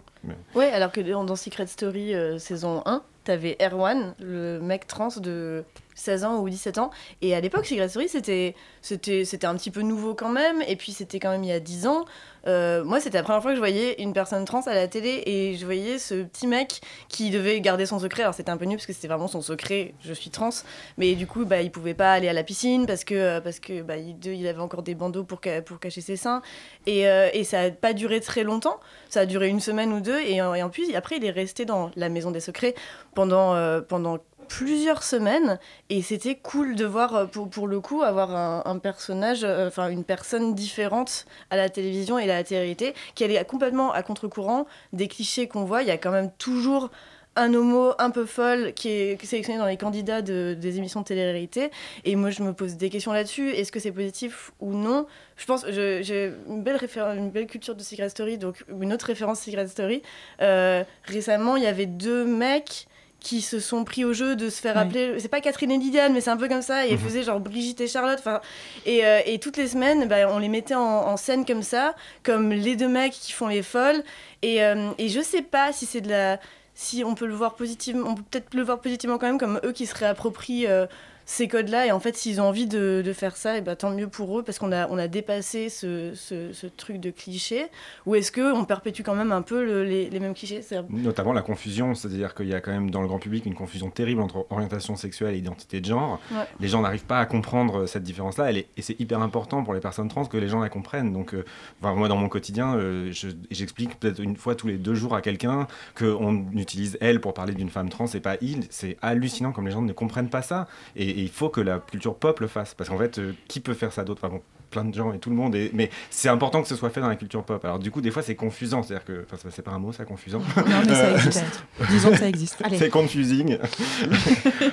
[0.55, 5.09] Ouais, alors que dans dans Secret Story euh, saison 1, t'avais Erwan, le mec trans
[5.17, 5.65] de
[6.03, 6.91] 16 ans ou 17 ans.
[7.21, 10.61] Et à l'époque, Secret Story, c'était, c'était, c'était un petit peu nouveau quand même.
[10.67, 12.05] Et puis, c'était quand même il y a 10 ans.
[12.45, 15.23] Euh, moi, c'était la première fois que je voyais une personne trans à la télé.
[15.25, 18.23] Et je voyais ce petit mec qui devait garder son secret.
[18.23, 19.93] Alors, c'était un peu nul parce que c'était vraiment son secret.
[20.01, 20.49] Je suis trans.
[20.97, 23.59] Mais du coup, bah, il pouvait pas aller à la piscine parce que, euh, parce
[23.59, 26.41] que bah, il, avait encore des bandeaux pour, pour cacher ses seins.
[26.85, 28.79] Et, euh, et ça a pas duré très longtemps.
[29.09, 30.19] Ça a duré une semaine ou deux.
[30.21, 32.73] Et, en- plus, après, il est resté dans la maison des secrets
[33.13, 38.35] pendant, pendant plusieurs semaines et c'était cool de voir euh, pour, pour le coup avoir
[38.67, 43.23] un, personnage euh, enfin une personne différente à la télévision et à la télé qui
[43.23, 46.89] allait complètement à contre-courant des clichés qu'on voit il y a quand même toujours
[47.35, 51.05] un homo un peu folle qui est, sélectionné dans les candidats de- des émissions de
[51.05, 51.71] télé-réalité.
[52.05, 53.49] Et moi, je me pose des questions là-dessus.
[53.49, 55.07] Est-ce que c'est positif ou non?
[55.35, 56.77] Je pense, j'ai une belle,
[57.17, 60.03] une belle culture de Secret Story, donc une autre référence Secret Story.
[60.41, 62.87] Euh, récemment, il y avait deux mecs
[63.23, 66.13] qui se sont pris au jeu de se faire appeler, c'est pas Catherine et Lydiane,
[66.13, 66.99] mais c'est un peu comme ça, et ils Mhm.
[67.03, 68.41] faisaient genre Brigitte et Charlotte, enfin,
[68.85, 71.95] et, euh, et toutes les semaines, bah, on les mettait en, en scène comme ça,
[72.21, 74.03] comme les deux mecs qui font les folles,
[74.41, 76.39] et, euh, et je sais pas si c'est de la,
[76.75, 79.59] si on peut le voir positivement, on peut peut-être le voir positivement quand même, comme
[79.63, 80.85] eux qui se réapproprient euh,
[81.25, 83.91] ces codes-là, et en fait, s'ils ont envie de, de faire ça, et bah, tant
[83.91, 87.65] mieux pour eux, parce qu'on a, on a dépassé ce, ce, ce truc de cliché,
[88.05, 91.41] ou est-ce qu'on perpétue quand même un peu le- les, les mêmes clichés Notamment la
[91.41, 94.45] confusion, c'est-à-dire qu'il y a quand même dans le grand public une confusion terrible entre
[94.49, 96.19] orientation sexuelle et identité de genre.
[96.31, 96.45] Ouais.
[96.59, 100.09] Les gens n'arrivent pas à comprendre cette différence-là, et c'est hyper important pour les personnes
[100.09, 101.13] trans que les gens la comprennent.
[101.13, 101.45] Donc, euh,
[101.81, 105.15] enfin, moi, dans mon quotidien, euh, je- j'explique peut-être une fois tous les deux jours
[105.15, 105.67] à quelqu'un
[105.97, 108.65] qu'on utilise elle pour parler d'une femme trans et pas il.
[108.69, 110.67] C'est hallucinant comme les gens ne comprennent pas ça.
[110.95, 113.59] Et, et il faut que la culture pop le fasse, parce qu'en fait, euh, qui
[113.59, 114.21] peut faire ça d'autre?
[114.23, 114.41] Enfin, bon,
[114.73, 115.55] plein de gens et tout le monde.
[115.73, 117.63] Mais c'est important que ce soit fait dans la culture pop.
[117.63, 118.83] Alors du coup, des fois, c'est confusant.
[118.83, 120.39] C'est-à-dire que, enfin, c'est pas un mot, ça, confusant.
[120.57, 121.63] Non, mais ça existe.
[121.89, 122.61] Disons que ça existe.
[122.77, 123.57] C'est confusing.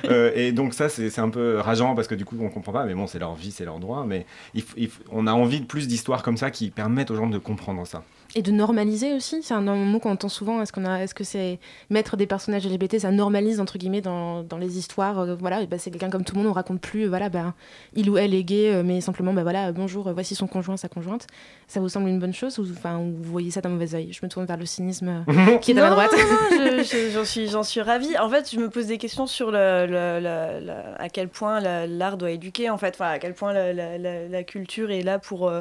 [0.05, 2.85] Euh, et donc ça, c'est un peu rageant parce que du coup, on comprend pas.
[2.85, 4.03] Mais bon, c'est leur vie, c'est leur droit.
[4.05, 7.27] Mais il il on a envie de plus d'histoires comme ça qui permettent aux gens
[7.27, 8.03] de comprendre ça.
[8.33, 10.61] Et de normaliser aussi, c'est un mot qu'on entend souvent.
[10.61, 11.59] Est-ce qu'on a, est-ce que c'est
[11.89, 15.19] mettre des personnages LGBT, ça normalise entre guillemets dans, dans les histoires.
[15.19, 17.03] euh, voilà, bah, c'est quelqu'un comme tout le monde, on raconte plus.
[17.03, 17.53] euh, voilà, bah,
[17.93, 20.77] il ou elle est gay, euh, mais simplement, bah voilà, bonjour, euh, voici son conjoint,
[20.77, 21.27] sa conjointe.
[21.67, 24.13] Ça vous semble une bonne chose ou enfin ou vous voyez ça d'un mauvais œil?
[24.13, 25.25] Je me tourne vers le cynisme
[25.61, 26.11] qui est à ma droite.
[26.13, 28.17] non, non, je- je- j'en suis, j'en suis ravie.
[28.17, 30.73] En fait, je me pose des questions sur le, le- le- le-
[31.03, 33.97] à quel point la- l'art doit éduquer, en fait, enfin, à quel point la, la-
[33.97, 35.51] la- la culture est là pour.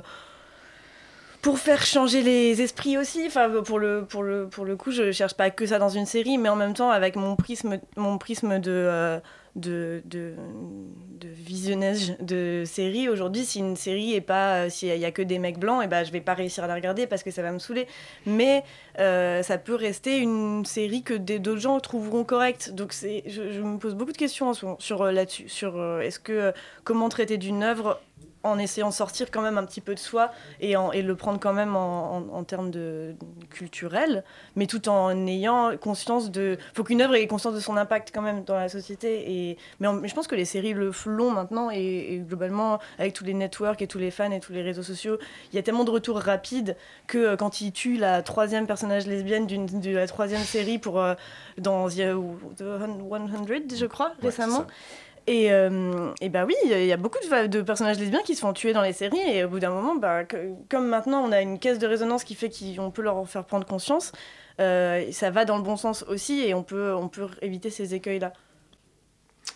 [1.41, 4.91] Euh, pour faire changer les esprits aussi, enfin pour le, pour, le, pour le coup,
[4.91, 7.79] je cherche pas que ça dans une série, mais en même temps avec mon prisme,
[7.97, 9.21] mon prisme de, euh,
[9.57, 10.35] de, de,
[11.23, 15.59] visionnage de série, aujourd'hui si une série est pas, s'il y a que des mecs
[15.59, 17.59] blancs, et ben je vais pas réussir à la regarder parce que ça va me
[17.59, 17.87] saouler,
[18.27, 18.65] mais
[18.99, 22.71] euh, ça peut rester une série que d'autres gens trouveront correcte.
[22.73, 26.33] Donc c'est, je, me pose beaucoup de questions sur euh, là-dessus, sur euh, est-ce que
[26.33, 26.53] euh,
[26.85, 28.01] comment traiter d'une œuvre
[28.43, 30.31] en essayant de sortir quand même un petit peu de soi
[30.61, 33.15] et, en, et le prendre quand même en, en, en termes de
[33.51, 34.25] culturel,
[34.57, 36.57] mais tout en ayant conscience de...
[36.75, 39.51] faut qu'une œuvre ait conscience de son impact quand même dans la société.
[39.51, 43.25] Et, mais, je pense que les séries le font maintenant et, et globalement, avec tous
[43.25, 45.19] les networks et tous les fans et tous les réseaux sociaux,
[45.53, 46.77] il y a tellement de retours rapides
[47.07, 51.01] que euh, quand ils tuent la troisième personnage lesbienne d'une, de la troisième série pour,
[51.01, 51.15] euh,
[51.59, 52.15] dans The,
[52.57, 52.65] The
[53.09, 54.67] 100, je crois, récemment.
[55.27, 58.73] Et, euh, bah oui, il y a beaucoup de, personnages lesbiens qui se font tuer
[58.73, 60.25] dans les séries et au bout d'un moment, bah,
[60.69, 63.67] comme maintenant on a une caisse de résonance qui fait qu'on peut leur faire prendre
[63.67, 64.13] conscience,
[64.61, 67.95] euh, ça va dans le bon sens aussi et on peut, on peut éviter ces
[67.95, 68.33] écueils-là.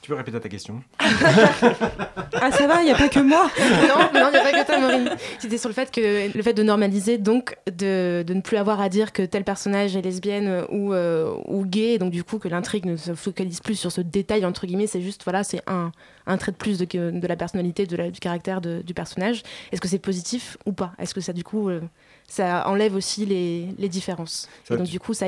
[0.04, 3.48] Tu peux répéter ta question Ah, ça va, il n'y a pas que moi.
[3.58, 5.08] non, non, il n'y a pas que toi, Maureen.
[5.38, 8.82] C'était sur le fait que le fait de normaliser, donc de, de ne plus avoir
[8.82, 12.38] à dire que tel personnage est lesbienne ou, euh, ou gay, et donc du coup
[12.38, 15.62] que l'intrigue ne se focalise plus sur ce détail entre guillemets, c'est juste voilà, c'est
[15.66, 15.90] un,
[16.26, 18.92] un trait de plus de, que- de la personnalité, de la- du caractère de- du
[18.92, 19.42] personnage.
[19.72, 20.92] Est-ce que c'est positif ou pas?
[20.98, 21.80] Est-ce que ça du coup euh,
[22.28, 25.26] ça enlève aussi les, les différences Et donc tu- du coup ça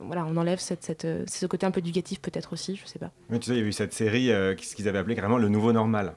[0.00, 2.98] voilà, on enlève cette, cette, euh, ce côté un peu éducatif peut-être aussi, je sais
[2.98, 3.10] pas.
[3.30, 5.38] Mais tu sais, il y a eu cette série, euh, ce qu'ils avaient appelé carrément
[5.38, 6.14] le nouveau normal.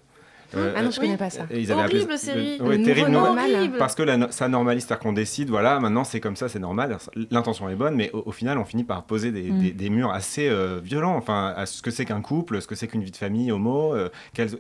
[0.54, 1.46] Euh, Ah non, je connais pas ça.
[1.50, 2.60] Ils avaient appelé- Horrible série.
[2.60, 3.56] ouais, Le terrible, nouveau non, normal.
[3.56, 3.78] Horrible.
[3.78, 6.60] Parce que la no- ça normalise, c'est-à-dire qu'on décide, voilà, maintenant c'est comme ça, c'est
[6.60, 6.98] normal.
[7.30, 9.62] L'intention est bonne, mais au, au final, on finit par poser des, Mm.
[9.62, 12.76] des- des murs assez euh, violents, enfin, à ce que c'est qu'un couple, ce que
[12.76, 13.96] c'est qu'une vie de famille homo.
[13.96, 14.10] euh,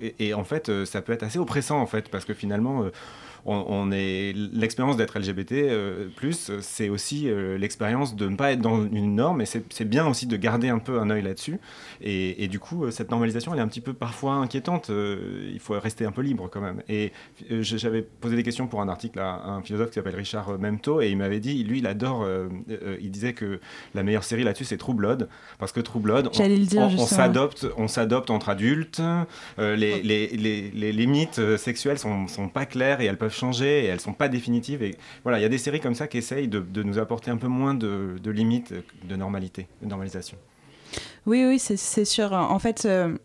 [0.01, 2.85] et, et en fait, euh, ça peut être assez oppressant, en fait, parce que finalement.
[3.45, 8.51] On, on est l'expérience d'être LGBT euh, plus c'est aussi euh, l'expérience de ne pas
[8.51, 11.59] être dans une norme et c'est bien aussi de garder un peu un œil là-dessus.
[12.01, 15.49] Et, et du coup euh, cette normalisation elle est un petit peu parfois inquiétante euh,
[15.53, 16.81] il faut rester un peu libre quand même.
[16.89, 17.11] Et
[17.49, 21.09] j'avais posé des questions pour un article à un philosophe qui s'appelle Richard Memto et
[21.09, 22.27] il m'avait dit lui il adore
[22.99, 23.59] il disait que
[23.95, 25.27] la meilleure série là-dessus c'est True Blood
[25.59, 26.29] parce que True Blood
[27.77, 29.01] on- s'adopte on entre adultes
[29.59, 33.83] euh, les, les, les, les limites sexuelles sont, sont pas claires et elles peuvent changer
[33.83, 36.17] et elles sont pas définitives et voilà il y a des séries comme ça qui
[36.17, 38.73] essayent de, nous apporter un peu moins de, limites
[39.03, 40.37] de normalité de normalisation
[41.25, 42.33] Oui, oui, c'est sûr.
[42.33, 43.15] En fait, euh,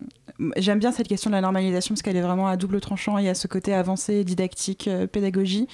[0.56, 3.18] j'aime bien cette question de la normalisation parce qu'elle est vraiment à double tranchant.
[3.18, 5.66] Il y a ce côté avancé, didactique, euh, pédagogie.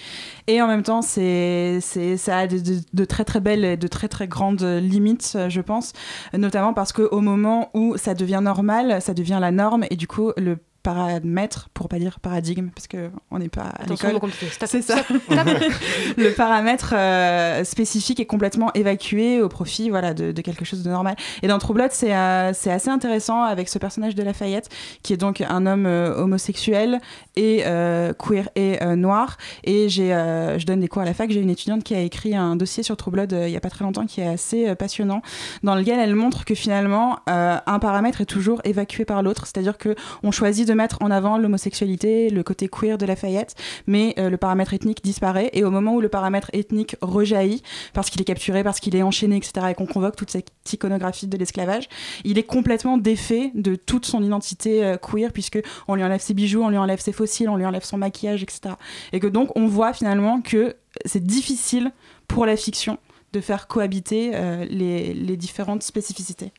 [0.47, 4.29] Et en même temps, c'est, ça a de très très belles et de très très
[4.29, 5.93] grandes limites, euh, je pense.
[6.33, 9.85] Notamment parce qu'au moment où ça devient normal, ça devient la norme.
[9.91, 13.87] Et du coup, le paramètre, pour pas dire paradigme, parce que on n'est pas à
[13.87, 14.19] l'école.
[14.67, 14.97] C'est ça.
[16.17, 20.91] le paramètre euh, spécifique est complètement évacué au profit voilà, de, de quelque chose de
[20.91, 21.17] normal.
[21.43, 24.69] Et dans True Blood, c'est euh, c'est assez intéressant avec ce personnage de Lafayette,
[25.03, 27.01] qui est donc un homme euh, homosexuel
[27.37, 29.37] et euh, queer et euh, noir.
[29.65, 31.31] Et j'ai, euh, je donne des cours à la fac.
[31.31, 33.71] J'ai une étudiante qui a écrit un dossier sur True Blood il y a pas
[33.71, 35.23] très longtemps qui est assez passionnant,
[35.63, 39.47] dans lequel elle montre que finalement, un paramètre est toujours évacué par l'autre.
[39.47, 43.55] C'est-à-dire que on choisit de mettre en avant l'homosexualité, le côté queer de Lafayette,
[43.87, 45.51] mais le paramètre ethnique disparaît.
[45.53, 47.63] Et au moment où le paramètre ethnique rejaillit,
[47.93, 51.27] parce qu'il est capturé, parce qu'il est enchaîné, etc., et qu'on convoque toute cette iconographie
[51.27, 51.89] de l'esclavage,
[52.25, 56.63] il est complètement défait de toute son identité queer, puisque on lui enlève ses bijoux,
[56.63, 58.75] on lui enlève ses fossiles, on lui enlève son maquillage, etc.
[59.13, 61.93] Et que donc on voit finalement que c'est difficile
[62.27, 62.99] pour la fiction
[63.33, 66.53] de faire cohabiter euh, les, les différentes spécificités.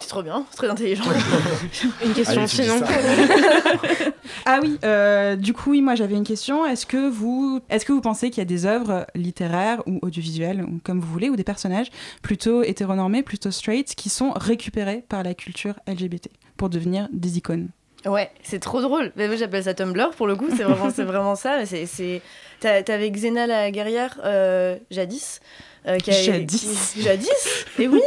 [0.00, 1.04] C'est trop bien, c'est très intelligent.
[2.04, 2.80] Une question Allez, sinon.
[4.46, 6.64] ah oui, euh, du coup, oui, moi j'avais une question.
[6.64, 10.62] Est-ce que vous, est-ce que vous pensez qu'il y a des œuvres littéraires ou audiovisuelles,
[10.62, 11.88] ou comme vous voulez, ou des personnages
[12.22, 17.70] plutôt hétéronormés, plutôt straight, qui sont récupérés par la culture LGBT pour devenir des icônes?
[18.06, 19.12] Ouais, c'est trop drôle.
[19.16, 21.66] Mais moi j'appelle ça Tumblr pour le coup, c'est vraiment, c'est vraiment ça.
[21.66, 22.22] C'est, c'est...
[22.60, 25.40] T'as- T'avais Xena la guerrière euh, jadis.
[25.86, 26.92] euh, qui a- Jadis.
[26.94, 28.00] qui- jadis, et oui,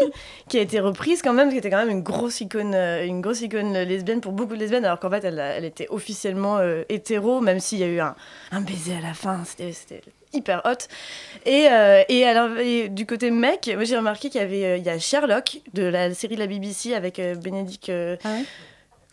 [0.49, 3.21] qui a été reprise quand même, qui était quand même une grosse icône, euh, une
[3.21, 6.83] grosse icône lesbienne pour beaucoup de lesbiennes, alors qu'en fait elle, elle était officiellement euh,
[6.89, 8.15] hétéro, même s'il y a eu un,
[8.51, 10.01] un baiser à la fin, c'était,
[10.33, 10.85] hyper hot.
[11.45, 14.77] Et, euh, et, alors, et du côté mec, moi j'ai remarqué qu'il y avait, euh,
[14.77, 17.89] il y a Sherlock de la série de la BBC avec Benedict.
[17.89, 18.15] euh,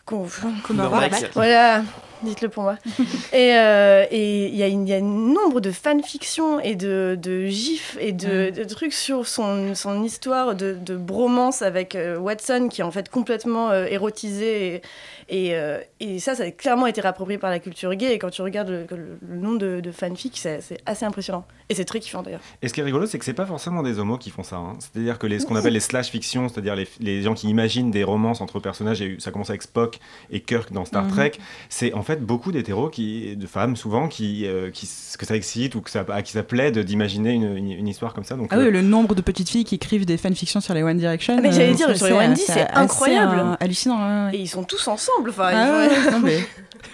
[0.09, 0.66] Convaincre.
[0.66, 1.30] Convaincre.
[1.34, 1.82] Voilà.
[2.22, 2.76] Dites-le pour moi.
[3.32, 6.74] et euh, et il y, a une- il y a un nombre de fanfictions et
[6.76, 11.94] de, de gifs et de, de trucs sur son, son histoire de, de bromance avec
[11.94, 14.82] euh, Watson qui est en fait complètement euh, érotisé.
[15.28, 18.14] Et, et, euh, et ça, ça a clairement été réapproprié par la culture gay.
[18.14, 21.44] Et quand tu regardes le, le- le nombre de, de fanfics, c'est assez impressionnant.
[21.68, 22.40] Et c'est très kiffant d'ailleurs.
[22.62, 24.56] Et ce qui est rigolo, c'est que c'est pas forcément des homos qui font ça.
[24.56, 24.76] hein.
[24.80, 27.90] C'est-à-dire que les, ce qu'on appelle les slash fiction, c'est-à-dire les, les gens qui imaginent
[27.90, 29.98] des romances entre personnages, et ça commence avec Spock
[30.30, 31.10] et Kirk dans Star Mhm.
[31.10, 31.32] Trek,
[31.68, 34.88] c'est en fait beaucoup d'hétéros, qui, de femmes souvent, qui, euh, qui,
[35.18, 38.14] que ça excite ou que ça, à qui ça plaide d'imaginer une, une- une histoire
[38.14, 38.34] comme ça.
[38.36, 40.82] Donc, Ah euh, oui, le nombre de petites filles qui écrivent des fanfictions sur les
[40.82, 41.36] One Direction.
[41.38, 43.38] Ah, mais j'allais euh, dire, c'est sur les assez- One D, c'est assez, incroyable.
[43.38, 44.30] euh, hallucinant.
[44.32, 45.30] Et ils sont tous ensemble.
[45.30, 46.40] Enfin, Ah ouais, non, mais-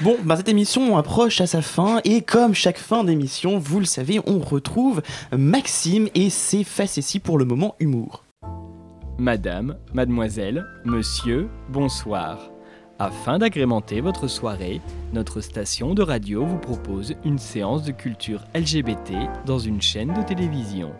[0.00, 3.84] Bon, bah cette émission approche à sa fin et comme chaque fin d'émission, vous le
[3.84, 5.02] savez, on retrouve
[5.36, 8.24] Maxime et ses facéties pour le moment humour.
[9.18, 12.50] Madame, mademoiselle, monsieur, bonsoir.
[13.02, 14.82] Afin d'agrémenter votre soirée,
[15.14, 19.14] notre station de radio vous propose une séance de culture LGBT
[19.46, 20.92] dans une chaîne de télévision.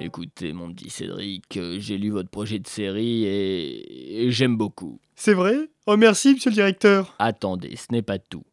[0.00, 5.00] Écoutez, mon petit Cédric, euh, j'ai lu votre projet de série et, et j'aime beaucoup.
[5.14, 5.56] C'est vrai?
[5.86, 7.14] Oh merci, monsieur le directeur.
[7.18, 8.44] Attendez, ce n'est pas tout.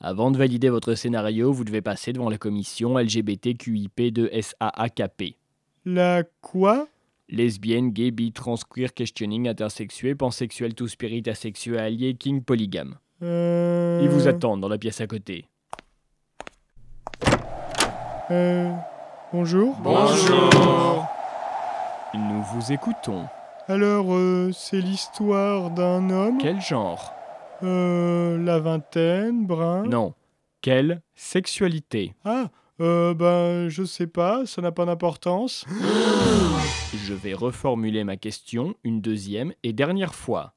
[0.00, 5.34] Avant de valider votre scénario, vous devez passer devant la commission LGBTQIP de SAAKP.
[5.84, 6.86] La quoi?
[7.30, 12.96] Lesbienne, gay, bi, trans, queer, questioning, intersexué, pansexuel, tout spirit, asexuel, allié, king, polygame.
[13.22, 14.00] Euh...
[14.02, 15.44] Ils vous attendent dans la pièce à côté.
[18.30, 18.72] Euh...
[19.32, 19.76] Bonjour.
[22.14, 23.26] Nous vous écoutons.
[23.66, 27.12] Alors, euh, c'est l'histoire d'un homme Quel genre?
[27.62, 28.42] Euh...
[28.42, 30.14] La vingtaine, brun Non.
[30.62, 32.14] Quelle sexualité?
[32.24, 32.48] Ah,
[32.80, 35.64] euh, ben, je sais pas, ça n'a pas d'importance.
[36.94, 40.54] Je vais reformuler ma question une deuxième et dernière fois.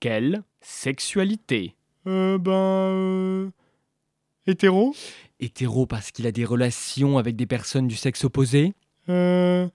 [0.00, 1.74] Quelle sexualité?
[2.06, 2.52] Euh, ben...
[2.52, 3.50] Euh...
[4.46, 4.94] Hétéro.
[5.38, 8.74] Hétéro parce qu'il a des relations avec des personnes du sexe opposé?
[9.08, 9.68] Euh...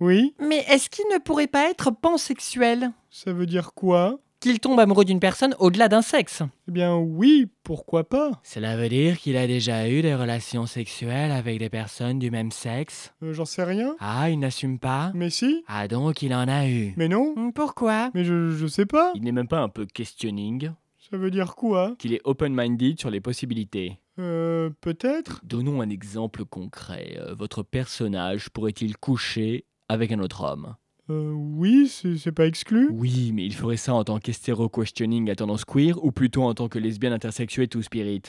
[0.00, 0.34] Oui.
[0.40, 2.90] Mais est-ce qu'il ne pourrait pas être pansexuel?
[3.10, 4.18] Ça veut dire quoi?
[4.40, 6.42] Qu'il tombe amoureux d'une personne au-delà d'un sexe.
[6.66, 8.40] Eh bien oui, pourquoi pas?
[8.42, 12.50] Cela veut dire qu'il a déjà eu des relations sexuelles avec des personnes du même
[12.50, 13.12] sexe?
[13.22, 13.94] Euh, J'en sais rien.
[14.00, 15.12] Ah, il n'assume pas?
[15.14, 15.62] Mais si.
[15.68, 16.94] Ah donc il en a eu.
[16.96, 17.52] Mais non.
[17.54, 18.10] Pourquoi?
[18.14, 19.12] Mais je, je sais pas.
[19.14, 20.70] Il n'est même pas un peu questioning
[21.10, 21.94] Ça veut dire quoi?
[21.98, 23.98] Qu'il est open-minded sur les possibilités.
[24.18, 24.70] Euh...
[24.80, 25.40] Peut-être.
[25.44, 27.18] Donnons un exemple concret.
[27.18, 30.76] Euh, Votre personnage pourrait-il coucher avec un autre homme?
[31.10, 31.32] Euh...
[31.32, 32.88] Oui, c'est pas exclu.
[32.92, 36.68] Oui, mais il ferait ça en tant qu'hétéro-questioning à tendance queer ou plutôt en tant
[36.68, 38.22] que lesbienne intersexuée two-spirit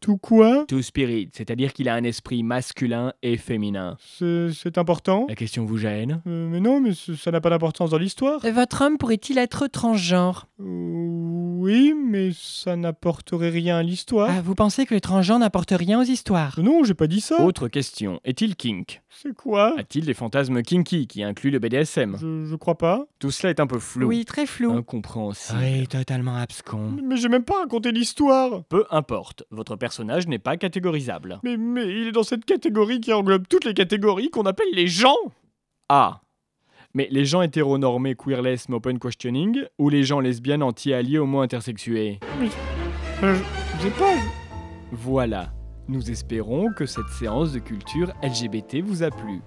[0.00, 0.64] Tout quoi?
[0.66, 3.96] Two-spirit, c'est-à-dire qu'il a un esprit masculin et féminin.
[4.18, 5.26] C'est important?
[5.28, 6.22] La question vous gêne?
[6.26, 8.40] Euh, mais non, mais ça n'a pas d'importance dans l'histoire.
[8.40, 10.46] Votre homme pourrait-il être transgenre?
[10.58, 10.64] Euh,
[11.60, 14.30] Oui, mais ça n'apporterait rien à l'histoire.
[14.30, 16.58] Ah, vous pensez que les transgenres n'apportent rien aux histoires?
[16.58, 17.42] Non, j'ai pas dit ça.
[17.42, 19.02] Autre question, est-il kink?
[19.10, 19.74] C'est quoi?
[19.78, 23.04] A-t-il des fantasmes kinky qui incluent le BDSM je, je crois pas.
[23.18, 24.06] Tout cela est un peu flou.
[24.08, 24.72] Oui, très flou.
[24.72, 25.58] Incompréhensible.
[25.60, 26.96] Oui, totalement abscon.
[27.04, 28.62] Mais j'ai même pas raconté l'histoire.
[28.70, 31.40] Peu importe, votre personnage n'est pas catégorisable.
[31.42, 34.86] Mais, mais il est dans cette catégorie qui englobe toutes les catégories qu'on appelle les
[34.86, 35.16] gens.
[35.88, 36.20] Ah
[36.92, 42.18] mais les gens hétéronormés queerless mais open questioning ou les gens lesbiennes anti-alliés homo-intersexués
[43.22, 43.36] Euh,
[43.78, 44.14] je sais pas.
[44.90, 45.52] Voilà,
[45.86, 49.40] nous espérons que cette séance de culture LGBT vous a plu.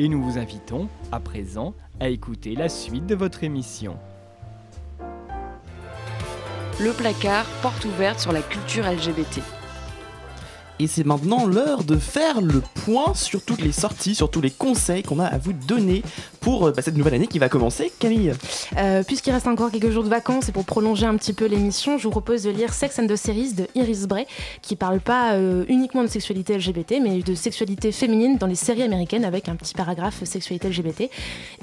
[0.00, 3.96] Et nous vous invitons, à présent, à écouter la suite de votre émission.
[6.80, 9.57] Le placard, porte ouverte sur la culture LGBT.
[10.80, 14.50] Et c'est maintenant l'heure de faire le point sur toutes les sorties, sur tous les
[14.50, 16.02] conseils qu'on a à vous donner
[16.40, 17.90] pour euh, bah, cette nouvelle année qui va commencer.
[17.98, 18.32] Camille
[18.76, 21.98] Euh, Puisqu'il reste encore quelques jours de vacances et pour prolonger un petit peu l'émission,
[21.98, 24.26] je vous propose de lire Sex and the Series de Iris Bray,
[24.62, 28.82] qui parle pas euh, uniquement de sexualité LGBT, mais de sexualité féminine dans les séries
[28.82, 31.10] américaines avec un petit paragraphe sexualité LGBT.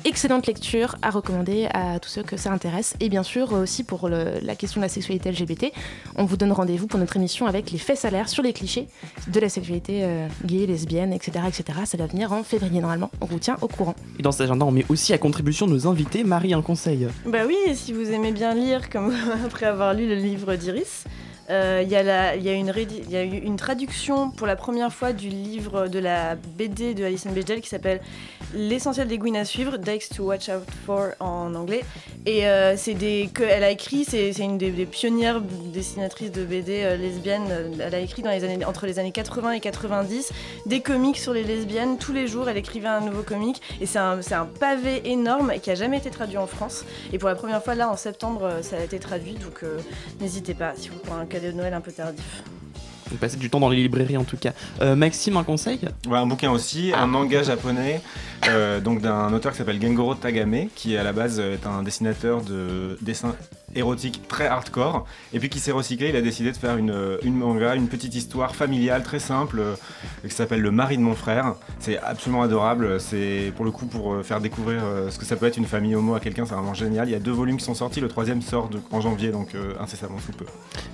[0.03, 2.95] Excellente lecture à recommander à tous ceux que ça intéresse.
[2.99, 5.71] Et bien sûr, aussi pour la question de la sexualité LGBT,
[6.17, 8.87] on vous donne rendez-vous pour notre émission avec les faits salaires sur les clichés
[9.27, 11.45] de la sexualité euh, gay, lesbienne, etc.
[11.47, 11.79] etc.
[11.85, 13.11] Ça va venir en février normalement.
[13.21, 13.95] On vous tient au courant.
[14.19, 16.23] Et dans cet agenda, on met aussi à contribution nos invités.
[16.23, 19.13] Marie, un conseil Bah oui, et si vous aimez bien lire, comme
[19.45, 21.05] après avoir lu le livre d'Iris,
[21.49, 22.35] euh, il y, a
[23.23, 27.61] eu une traduction pour la première fois du livre de la BD de Alison Bechdel
[27.61, 28.01] qui s'appelle
[28.53, 31.83] L'essentiel des Gwyn à suivre, Dykes to Watch Out For en anglais.
[32.25, 37.75] Et euh, c'est des a écrit, c'est une des, pionnières dessinatrices de BD euh, lesbiennes.
[37.79, 40.31] Elle a écrit dans les années, entre les années 80 et 90
[40.65, 41.97] des comics sur les lesbiennes.
[41.97, 43.61] Tous les jours, elle écrivait un nouveau comic.
[43.81, 44.19] Et c'est un,
[44.59, 46.85] pavé énorme qui a jamais été traduit en France.
[47.13, 49.33] Et pour la première fois, là, en septembre, euh, ça a été traduit.
[49.33, 49.63] Donc
[50.21, 52.43] n'hésitez pas si vous prenez un cadeau de Noël un peu tardif.
[53.09, 54.53] Donc passez du temps dans les librairies en tout cas.
[54.81, 55.79] Euh, Maxime, un conseil?
[56.07, 58.01] Ouais, un bouquin aussi, un manga japonais,
[58.47, 62.41] euh, donc d'un auteur qui s'appelle Gengoro Tagame, qui à la base est un dessinateur
[62.41, 63.35] de dessins
[63.75, 66.93] érotiques très hardcore, et puis qui s'est recyclé, il a décidé de faire une,
[67.25, 69.75] manga, une petite histoire familiale très simple, euh,
[70.27, 71.55] qui s'appelle Le mari de mon frère.
[71.79, 75.35] C'est absolument adorable, c'est pour le coup pour euh, faire découvrir euh, ce que ça
[75.35, 77.07] peut être une famille homo à quelqu'un, c'est vraiment génial.
[77.07, 79.49] Il y a deux volumes qui sont sortis, le troisième sort en janvier, donc
[79.79, 80.45] incessamment sous peu.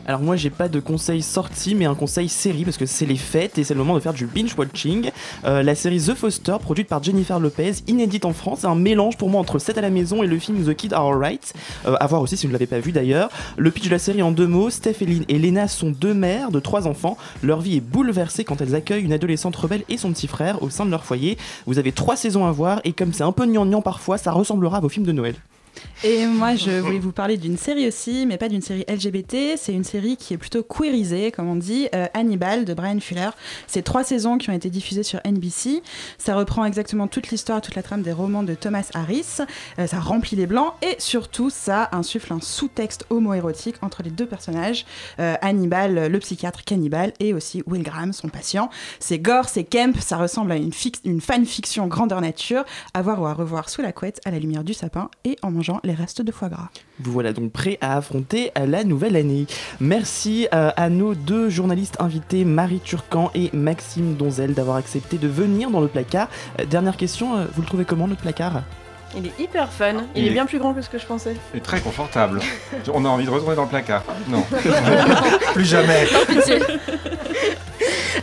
[0.05, 3.15] Alors moi j'ai pas de conseil sorti mais un conseil série parce que c'est les
[3.15, 5.11] fêtes et c'est le moment de faire du binge watching.
[5.43, 9.29] La série The Foster produite par Jennifer Lopez, inédite en France, c'est un mélange pour
[9.29, 11.53] moi entre 7 à la maison et le film The Kid Are Alright.
[11.85, 13.29] Euh, à voir aussi si vous ne l'avez vu d'ailleurs.
[13.57, 16.59] Le pitch de la série en deux mots, Steph et Lena sont deux mères de
[16.59, 17.17] trois enfants.
[17.43, 20.69] Leur vie est bouleversée quand elles accueillent une adolescente rebelle et son petit frère au
[20.69, 21.37] sein de leur foyer.
[21.65, 24.77] Vous avez trois saisons à voir et comme c'est un peu gnangnan parfois, ça ressemblera
[24.77, 25.35] à vos films de Noël.
[26.03, 29.55] Et moi, je voulais vous parler d'une série aussi, mais pas d'une série LGBT.
[29.55, 33.29] C'est une série qui est plutôt queerisée, comme on dit, euh, Hannibal de Brian Fuller.
[33.67, 35.83] C'est trois saisons qui ont été diffusées sur NBC.
[36.17, 39.41] Ça reprend exactement toute l'histoire, toute la trame des romans de Thomas Harris.
[39.77, 44.25] Euh, ça remplit les blancs et surtout, ça insuffle un sous-texte homoérotique entre les deux
[44.25, 44.85] personnages.
[45.19, 48.71] Euh, Hannibal, le psychiatre cannibale, et aussi Will Graham, son patient.
[48.99, 50.71] C'est gore, c'est camp, ça ressemble à une,
[51.05, 52.65] une fanfiction grandeur nature,
[52.95, 55.51] à voir ou à revoir sous la couette, à la lumière du sapin et en
[55.51, 56.69] mangeant les restes de foie gras.
[56.99, 59.45] Vous voilà donc prêt à affronter la nouvelle année.
[59.79, 65.27] Merci euh, à nos deux journalistes invités, Marie Turcan et Maxime Donzel, d'avoir accepté de
[65.27, 66.29] venir dans le placard.
[66.59, 68.63] Euh, dernière question, euh, vous le trouvez comment notre placard?
[69.15, 69.93] Il est hyper fun.
[70.15, 71.35] Il, Il est est- bien plus grand que ce que je pensais.
[71.55, 72.39] Et très confortable.
[72.93, 74.03] On a envie de retourner dans le placard.
[74.29, 74.43] Non.
[75.53, 76.07] Plus jamais.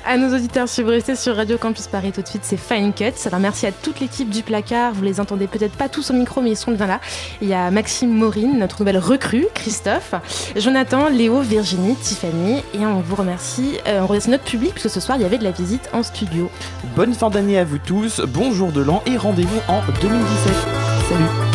[0.07, 2.95] À nos auditeurs, si vous restez sur Radio Campus Paris tout de suite, c'est Fine
[2.95, 3.12] Cuts.
[3.26, 4.95] Alors merci à toute l'équipe du placard.
[4.95, 7.01] Vous les entendez peut-être pas tous au micro, mais ils sont bien là.
[7.43, 10.14] Il y a Maxime Maurine, notre nouvelle recrue, Christophe,
[10.57, 12.62] Jonathan, Léo, Virginie, Tiffany.
[12.72, 13.78] Et on vous remercie.
[13.86, 16.03] Euh, on remercie notre public, puisque ce soir, il y avait de la visite en
[16.03, 16.51] studio.
[16.97, 20.78] Bonne fin d'année à vous tous, bon jour de l'an et rendez-vous en 2017.
[21.09, 21.47] Salut